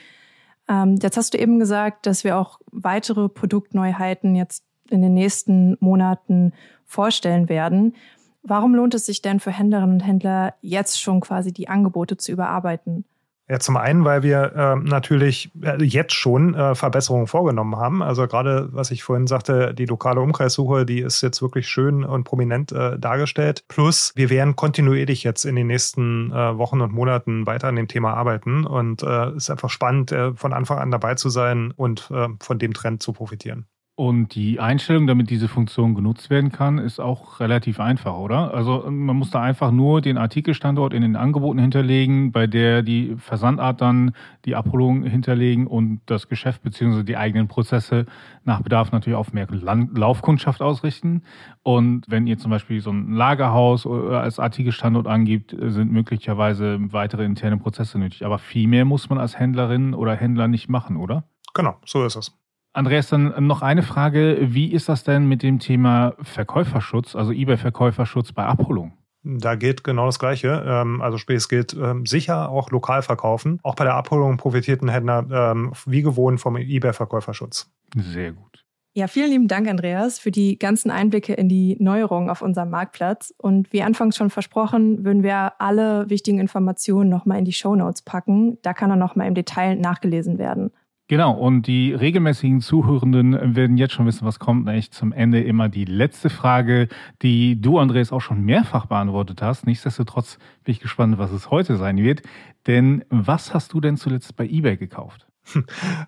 Ähm, 0.67 0.97
jetzt 1.01 1.17
hast 1.17 1.33
du 1.33 1.37
eben 1.37 1.59
gesagt, 1.59 2.05
dass 2.05 2.23
wir 2.23 2.37
auch 2.37 2.59
weitere 2.71 3.29
Produktneuheiten 3.29 4.35
jetzt 4.35 4.65
in 4.89 5.01
den 5.01 5.13
nächsten 5.13 5.77
Monaten 5.79 6.53
vorstellen 6.85 7.49
werden. 7.49 7.95
Warum 8.43 8.75
lohnt 8.75 8.93
es 8.93 9.05
sich 9.05 9.21
denn 9.21 9.39
für 9.39 9.51
Händlerinnen 9.51 9.95
und 9.95 10.05
Händler 10.05 10.53
jetzt 10.61 11.01
schon 11.01 11.21
quasi 11.21 11.53
die 11.53 11.69
Angebote 11.69 12.17
zu 12.17 12.31
überarbeiten? 12.31 13.05
Ja, 13.49 13.59
zum 13.59 13.75
einen, 13.75 14.05
weil 14.05 14.23
wir 14.23 14.53
äh, 14.55 14.75
natürlich 14.77 15.51
jetzt 15.79 16.13
schon 16.13 16.55
äh, 16.55 16.75
Verbesserungen 16.75 17.27
vorgenommen 17.27 17.75
haben. 17.75 18.01
Also 18.01 18.25
gerade, 18.25 18.69
was 18.71 18.89
ich 18.89 19.03
vorhin 19.03 19.27
sagte, 19.27 19.73
die 19.73 19.85
lokale 19.85 20.21
Umkreissuche, 20.21 20.85
die 20.85 21.01
ist 21.01 21.21
jetzt 21.21 21.41
wirklich 21.41 21.67
schön 21.67 22.05
und 22.05 22.23
prominent 22.23 22.71
äh, 22.71 22.97
dargestellt. 22.97 23.65
Plus, 23.67 24.13
wir 24.15 24.29
werden 24.29 24.55
kontinuierlich 24.55 25.23
jetzt 25.23 25.43
in 25.43 25.57
den 25.57 25.67
nächsten 25.67 26.31
äh, 26.31 26.57
Wochen 26.57 26.79
und 26.79 26.93
Monaten 26.93 27.45
weiter 27.45 27.67
an 27.67 27.75
dem 27.75 27.89
Thema 27.89 28.13
arbeiten. 28.13 28.65
Und 28.65 29.03
es 29.03 29.09
äh, 29.09 29.35
ist 29.35 29.49
einfach 29.49 29.69
spannend, 29.69 30.13
äh, 30.13 30.33
von 30.33 30.53
Anfang 30.53 30.79
an 30.79 30.91
dabei 30.91 31.15
zu 31.15 31.29
sein 31.29 31.71
und 31.75 32.09
von 32.39 32.59
dem 32.59 32.73
Trend 32.73 33.03
zu 33.03 33.13
profitieren. 33.13 33.67
Und 34.03 34.35
die 34.35 34.59
Einstellung, 34.59 35.07
damit 35.07 35.29
diese 35.29 35.47
Funktion 35.47 35.95
genutzt 35.95 36.29
werden 36.29 36.51
kann, 36.51 36.77
ist 36.77 36.99
auch 36.99 37.39
relativ 37.39 37.79
einfach, 37.79 38.17
oder? 38.17 38.53
Also 38.53 38.83
man 38.91 39.15
muss 39.15 39.29
da 39.29 39.41
einfach 39.41 39.71
nur 39.71 40.01
den 40.01 40.17
Artikelstandort 40.17 40.93
in 40.93 41.03
den 41.03 41.15
Angeboten 41.15 41.57
hinterlegen, 41.57 42.33
bei 42.33 42.45
der 42.45 42.83
die 42.83 43.15
Versandart 43.15 43.79
dann 43.79 44.11
die 44.43 44.57
Abholung 44.57 45.03
hinterlegen 45.03 45.67
und 45.67 46.01
das 46.05 46.27
Geschäft 46.27 46.63
bzw. 46.63 47.03
die 47.03 47.15
eigenen 47.15 47.47
Prozesse 47.47 48.05
nach 48.43 48.61
Bedarf 48.61 48.91
natürlich 48.91 49.15
auf 49.15 49.31
mehr 49.31 49.47
Laufkundschaft 49.49 50.61
ausrichten. 50.61 51.23
Und 51.61 52.03
wenn 52.09 52.27
ihr 52.27 52.37
zum 52.37 52.51
Beispiel 52.51 52.81
so 52.81 52.91
ein 52.91 53.13
Lagerhaus 53.13 53.87
als 53.87 54.37
Artikelstandort 54.37 55.07
angibt, 55.07 55.55
sind 55.57 55.93
möglicherweise 55.93 56.77
weitere 56.91 57.23
interne 57.23 57.55
Prozesse 57.55 57.97
nötig. 57.97 58.25
Aber 58.25 58.37
viel 58.37 58.67
mehr 58.67 58.83
muss 58.83 59.07
man 59.07 59.17
als 59.17 59.39
Händlerin 59.39 59.93
oder 59.93 60.13
Händler 60.13 60.49
nicht 60.49 60.67
machen, 60.67 60.97
oder? 60.97 61.23
Genau, 61.53 61.77
so 61.85 62.03
ist 62.03 62.17
es. 62.17 62.42
Andreas, 62.73 63.07
dann 63.07 63.45
noch 63.45 63.61
eine 63.61 63.83
Frage. 63.83 64.37
Wie 64.41 64.71
ist 64.71 64.89
das 64.89 65.03
denn 65.03 65.27
mit 65.27 65.43
dem 65.43 65.59
Thema 65.59 66.15
Verkäuferschutz, 66.21 67.15
also 67.15 67.31
eBay-Verkäuferschutz 67.31 68.31
bei 68.31 68.43
Abholung? 68.45 68.93
Da 69.23 69.55
gilt 69.55 69.83
genau 69.83 70.07
das 70.07 70.19
Gleiche. 70.19 70.63
Ähm, 70.67 71.01
also 71.01 71.17
sprich, 71.17 71.37
es 71.37 71.47
gilt 71.47 71.73
ähm, 71.73 72.05
sicher 72.05 72.49
auch 72.49 72.71
lokal 72.71 73.03
verkaufen. 73.03 73.59
Auch 73.63 73.75
bei 73.75 73.85
der 73.85 73.93
Abholung 73.93 74.37
profitierten 74.37 74.89
Händler 74.89 75.25
ähm, 75.31 75.71
wie 75.85 76.01
gewohnt 76.01 76.41
vom 76.41 76.57
eBay-Verkäuferschutz. 76.57 77.71
Sehr 77.95 78.33
gut. 78.33 78.65
Ja, 78.95 79.07
vielen 79.07 79.31
lieben 79.31 79.47
Dank, 79.47 79.67
Andreas, 79.67 80.19
für 80.19 80.29
die 80.29 80.59
ganzen 80.59 80.91
Einblicke 80.91 81.33
in 81.33 81.49
die 81.49 81.77
Neuerungen 81.79 82.29
auf 82.29 82.43
unserem 82.43 82.69
Marktplatz. 82.69 83.33
Und 83.37 83.71
wie 83.73 83.81
anfangs 83.81 84.17
schon 84.17 84.29
versprochen, 84.29 85.03
würden 85.03 85.23
wir 85.23 85.53
alle 85.59 86.09
wichtigen 86.09 86.39
Informationen 86.39 87.09
nochmal 87.09 87.39
in 87.39 87.45
die 87.45 87.53
Show 87.53 87.75
Notes 87.75 88.03
packen. 88.03 88.59
Da 88.61 88.73
kann 88.73 88.91
er 88.91 88.95
nochmal 88.95 89.27
im 89.27 89.33
Detail 89.33 89.77
nachgelesen 89.77 90.37
werden. 90.37 90.71
Genau, 91.09 91.33
und 91.33 91.67
die 91.67 91.93
regelmäßigen 91.93 92.61
Zuhörenden 92.61 93.55
werden 93.55 93.77
jetzt 93.77 93.93
schon 93.93 94.05
wissen, 94.05 94.25
was 94.25 94.39
kommt. 94.39 94.65
Nämlich 94.65 94.91
zum 94.91 95.11
Ende 95.11 95.41
immer 95.41 95.67
die 95.67 95.83
letzte 95.83 96.29
Frage, 96.29 96.87
die 97.21 97.59
du, 97.59 97.77
Andreas, 97.77 98.13
auch 98.13 98.21
schon 98.21 98.41
mehrfach 98.41 98.85
beantwortet 98.85 99.41
hast. 99.41 99.65
Nichtsdestotrotz 99.67 100.37
bin 100.63 100.71
ich 100.71 100.79
gespannt, 100.79 101.17
was 101.17 101.31
es 101.31 101.51
heute 101.51 101.75
sein 101.75 101.97
wird. 101.97 102.21
Denn 102.67 103.03
was 103.09 103.53
hast 103.53 103.73
du 103.73 103.81
denn 103.81 103.97
zuletzt 103.97 104.35
bei 104.37 104.45
eBay 104.45 104.77
gekauft? 104.77 105.27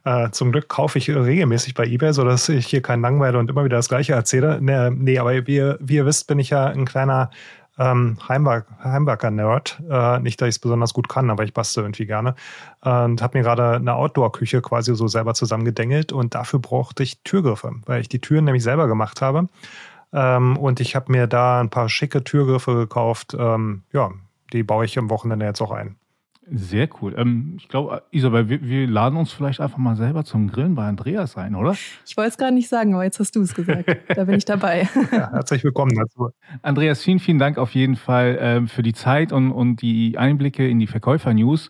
Äh, 0.05 0.29
zum 0.31 0.51
Glück 0.51 0.69
kaufe 0.69 0.99
ich 0.99 1.10
regelmäßig 1.10 1.73
bei 1.73 1.86
eBay, 1.86 2.13
sodass 2.13 2.47
ich 2.47 2.67
hier 2.67 2.81
keinen 2.81 3.01
langweile 3.01 3.39
und 3.39 3.49
immer 3.49 3.65
wieder 3.65 3.77
das 3.77 3.89
Gleiche 3.89 4.13
erzähle. 4.13 4.60
Nee, 4.62 4.91
nee 4.91 5.17
aber 5.17 5.34
wie, 5.47 5.73
wie 5.79 5.95
ihr 5.95 6.05
wisst, 6.05 6.27
bin 6.27 6.38
ich 6.38 6.51
ja 6.51 6.67
ein 6.67 6.86
kleiner 6.86 7.31
ähm, 7.77 8.17
Heimwerker-Nerd. 8.27 9.81
Äh, 9.89 10.19
nicht, 10.19 10.41
dass 10.41 10.49
ich 10.49 10.55
es 10.55 10.59
besonders 10.59 10.93
gut 10.93 11.09
kann, 11.09 11.29
aber 11.29 11.43
ich 11.43 11.53
bastel 11.53 11.83
irgendwie 11.83 12.05
gerne. 12.05 12.35
Und 12.81 13.21
habe 13.21 13.38
mir 13.38 13.43
gerade 13.43 13.75
eine 13.75 13.95
Outdoor-Küche 13.95 14.61
quasi 14.61 14.95
so 14.95 15.07
selber 15.07 15.33
zusammengedengelt 15.33 16.11
und 16.11 16.35
dafür 16.35 16.59
brauchte 16.59 17.03
ich 17.03 17.21
Türgriffe, 17.23 17.73
weil 17.85 18.01
ich 18.01 18.09
die 18.09 18.21
Türen 18.21 18.45
nämlich 18.45 18.63
selber 18.63 18.88
gemacht 18.88 19.21
habe. 19.21 19.49
Ähm, 20.13 20.57
und 20.57 20.79
ich 20.79 20.95
habe 20.95 21.11
mir 21.11 21.27
da 21.27 21.59
ein 21.59 21.69
paar 21.69 21.89
schicke 21.89 22.23
Türgriffe 22.23 22.75
gekauft. 22.75 23.35
Ähm, 23.38 23.83
ja, 23.91 24.11
die 24.53 24.63
baue 24.63 24.85
ich 24.85 24.97
am 24.97 25.09
Wochenende 25.09 25.45
jetzt 25.45 25.61
auch 25.61 25.71
ein. 25.71 25.97
Sehr 26.51 26.88
cool. 27.01 27.15
Ähm, 27.17 27.55
ich 27.58 27.67
glaube, 27.67 28.03
Isabel, 28.12 28.49
wir, 28.49 28.62
wir, 28.62 28.88
laden 28.88 29.17
uns 29.17 29.31
vielleicht 29.31 29.60
einfach 29.62 29.77
mal 29.77 29.95
selber 29.95 30.23
zum 30.23 30.47
Grillen 30.47 30.75
bei 30.75 30.88
Andreas 30.88 31.38
ein, 31.38 31.55
oder? 31.55 31.75
Ich 32.05 32.15
wollte 32.17 32.29
es 32.29 32.38
gerade 32.38 32.53
nicht 32.53 32.69
sagen, 32.69 32.93
aber 32.93 33.03
jetzt 33.03 33.19
hast 33.19 33.36
du 33.36 33.41
es 33.41 33.55
gesagt. 33.55 33.86
da 34.15 34.23
bin 34.25 34.36
ich 34.36 34.45
dabei. 34.45 34.88
ja, 35.12 35.31
herzlich 35.31 35.63
willkommen 35.63 35.95
dazu. 35.95 36.29
Andreas, 36.62 37.01
vielen, 37.01 37.19
vielen 37.19 37.39
Dank 37.39 37.58
auf 37.58 37.71
jeden 37.71 37.95
Fall 37.95 38.38
ähm, 38.39 38.67
für 38.67 38.84
die 38.84 38.93
Zeit 38.93 39.31
und, 39.31 39.51
und 39.51 39.81
die 39.81 40.17
Einblicke 40.17 40.67
in 40.67 40.79
die 40.79 40.88
Verkäufer-News. 40.88 41.69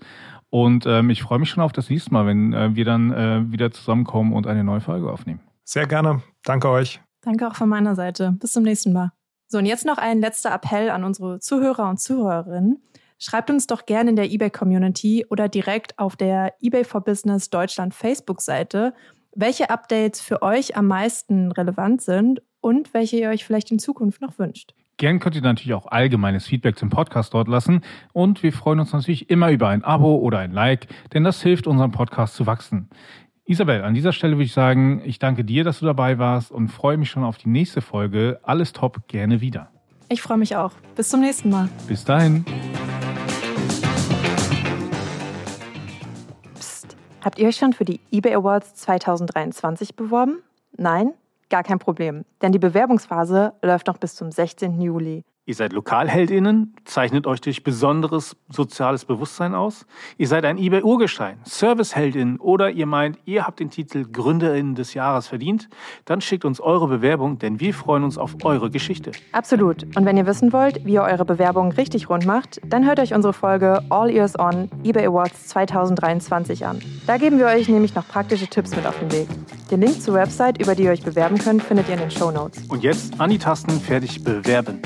Und 0.49 0.85
ähm, 0.85 1.09
ich 1.09 1.23
freue 1.23 1.39
mich 1.39 1.49
schon 1.49 1.63
auf 1.63 1.71
das 1.71 1.89
nächste 1.89 2.13
Mal, 2.13 2.25
wenn 2.25 2.53
äh, 2.53 2.75
wir 2.75 2.85
dann 2.85 3.11
äh, 3.11 3.51
wieder 3.51 3.71
zusammenkommen 3.71 4.33
und 4.33 4.45
eine 4.45 4.63
neue 4.63 4.81
Folge 4.81 5.11
aufnehmen. 5.11 5.39
Sehr 5.63 5.87
gerne. 5.87 6.21
Danke 6.43 6.69
euch. 6.69 7.01
Danke 7.21 7.47
auch 7.47 7.55
von 7.55 7.69
meiner 7.69 7.95
Seite. 7.95 8.35
Bis 8.39 8.51
zum 8.51 8.63
nächsten 8.63 8.93
Mal. 8.93 9.11
So, 9.47 9.57
und 9.57 9.65
jetzt 9.65 9.85
noch 9.85 9.97
ein 9.97 10.19
letzter 10.19 10.53
Appell 10.53 10.89
an 10.89 11.03
unsere 11.03 11.39
Zuhörer 11.39 11.89
und 11.89 11.99
Zuhörerinnen. 11.99 12.81
Schreibt 13.27 13.49
uns 13.49 13.65
doch 13.65 13.87
gerne 13.87 14.11
in 14.11 14.15
der 14.15 14.31
eBay-Community 14.31 15.25
oder 15.31 15.49
direkt 15.49 15.97
auf 15.97 16.15
der 16.15 16.53
eBay 16.61 16.83
for 16.83 17.01
Business 17.01 17.49
Deutschland 17.49 17.95
Facebook-Seite, 17.95 18.93
welche 19.35 19.71
Updates 19.71 20.21
für 20.21 20.43
euch 20.43 20.77
am 20.77 20.85
meisten 20.85 21.51
relevant 21.51 22.03
sind 22.03 22.43
und 22.61 22.93
welche 22.93 23.17
ihr 23.17 23.29
euch 23.29 23.43
vielleicht 23.43 23.71
in 23.71 23.79
Zukunft 23.79 24.21
noch 24.21 24.37
wünscht. 24.37 24.75
Gern 24.97 25.17
könnt 25.17 25.35
ihr 25.35 25.41
natürlich 25.41 25.73
auch 25.73 25.87
allgemeines 25.87 26.45
Feedback 26.45 26.77
zum 26.77 26.91
Podcast 26.91 27.33
dort 27.33 27.47
lassen 27.47 27.81
und 28.13 28.43
wir 28.43 28.53
freuen 28.53 28.79
uns 28.79 28.93
natürlich 28.93 29.27
immer 29.27 29.49
über 29.49 29.69
ein 29.69 29.83
Abo 29.83 30.17
oder 30.17 30.37
ein 30.37 30.51
Like, 30.51 30.85
denn 31.15 31.23
das 31.23 31.41
hilft 31.41 31.65
unserem 31.65 31.91
Podcast 31.91 32.35
zu 32.35 32.45
wachsen. 32.45 32.91
Isabel, 33.45 33.81
an 33.81 33.95
dieser 33.95 34.13
Stelle 34.13 34.33
würde 34.33 34.45
ich 34.45 34.53
sagen, 34.53 35.01
ich 35.03 35.17
danke 35.17 35.43
dir, 35.43 35.63
dass 35.63 35.79
du 35.79 35.87
dabei 35.87 36.19
warst 36.19 36.51
und 36.51 36.67
freue 36.67 36.97
mich 36.97 37.09
schon 37.09 37.23
auf 37.23 37.39
die 37.39 37.49
nächste 37.49 37.81
Folge. 37.81 38.39
Alles 38.43 38.71
top, 38.71 39.07
gerne 39.07 39.41
wieder. 39.41 39.71
Ich 40.09 40.21
freue 40.21 40.37
mich 40.37 40.55
auch. 40.55 40.73
Bis 40.95 41.09
zum 41.09 41.21
nächsten 41.21 41.49
Mal. 41.49 41.69
Bis 41.87 42.05
dahin. 42.05 42.45
Habt 47.25 47.39
ihr 47.39 47.47
euch 47.47 47.55
schon 47.55 47.73
für 47.73 47.85
die 47.85 48.01
eBay 48.11 48.35
Awards 48.35 48.75
2023 48.75 49.95
beworben? 49.95 50.43
Nein? 50.77 51.11
Gar 51.49 51.63
kein 51.63 51.79
Problem, 51.79 52.23
denn 52.43 52.51
die 52.51 52.59
Bewerbungsphase 52.59 53.53
läuft 53.63 53.87
noch 53.87 53.97
bis 53.97 54.13
zum 54.13 54.31
16. 54.31 54.79
Juli. 54.79 55.23
Ihr 55.47 55.53
seid 55.53 55.73
Lokalheldinnen, 55.73 56.73
zeichnet 56.85 57.27
euch 57.27 57.39
durch 57.39 57.63
besonderes 57.63 58.35
soziales 58.49 59.05
Bewusstsein 59.05 59.53
aus. 59.53 59.85
Ihr 60.17 60.27
seid 60.27 60.43
ein 60.43 60.57
eBay-Urgestein, 60.57 61.37
Serviceheldin 61.43 62.39
oder 62.39 62.71
ihr 62.71 62.87
meint, 62.87 63.19
ihr 63.25 63.45
habt 63.45 63.59
den 63.59 63.69
Titel 63.69 64.05
Gründerin 64.11 64.73
des 64.73 64.95
Jahres 64.95 65.27
verdient. 65.27 65.69
Dann 66.05 66.19
schickt 66.19 66.45
uns 66.45 66.59
eure 66.59 66.87
Bewerbung, 66.87 67.37
denn 67.37 67.59
wir 67.59 67.75
freuen 67.75 68.03
uns 68.03 68.17
auf 68.17 68.37
eure 68.43 68.71
Geschichte. 68.71 69.11
Absolut. 69.33 69.83
Und 69.95 70.03
wenn 70.03 70.17
ihr 70.17 70.25
wissen 70.25 70.51
wollt, 70.51 70.83
wie 70.83 70.93
ihr 70.93 71.03
eure 71.03 71.25
Bewerbung 71.25 71.71
richtig 71.73 72.09
rund 72.09 72.25
macht, 72.25 72.59
dann 72.65 72.83
hört 72.83 72.99
euch 72.99 73.13
unsere 73.13 73.33
Folge 73.33 73.83
All 73.91 74.09
Ears 74.09 74.39
On 74.39 74.67
eBay 74.83 75.05
Awards 75.05 75.49
2023 75.49 76.65
an. 76.65 76.79
Da 77.05 77.17
geben 77.17 77.37
wir 77.37 77.45
euch 77.45 77.69
nämlich 77.69 77.93
noch 77.93 78.07
praktische 78.07 78.47
Tipps 78.47 78.75
mit 78.75 78.87
auf 78.87 78.97
den 78.97 79.11
Weg. 79.11 79.27
Den 79.69 79.81
Link 79.81 80.01
zur 80.01 80.15
Website, 80.15 80.59
über 80.59 80.73
die 80.73 80.85
ihr 80.85 80.91
euch 80.91 81.03
bewerben 81.03 81.37
könnt, 81.37 81.61
findet 81.61 81.87
ihr 81.87 81.93
in 81.93 81.99
den 81.99 82.11
Show 82.11 82.31
Notes. 82.31 82.63
Und 82.67 82.81
jetzt 82.81 83.21
an 83.21 83.29
die 83.29 83.37
Tasten 83.37 83.79
fertig 83.79 84.23
bewerben. 84.23 84.81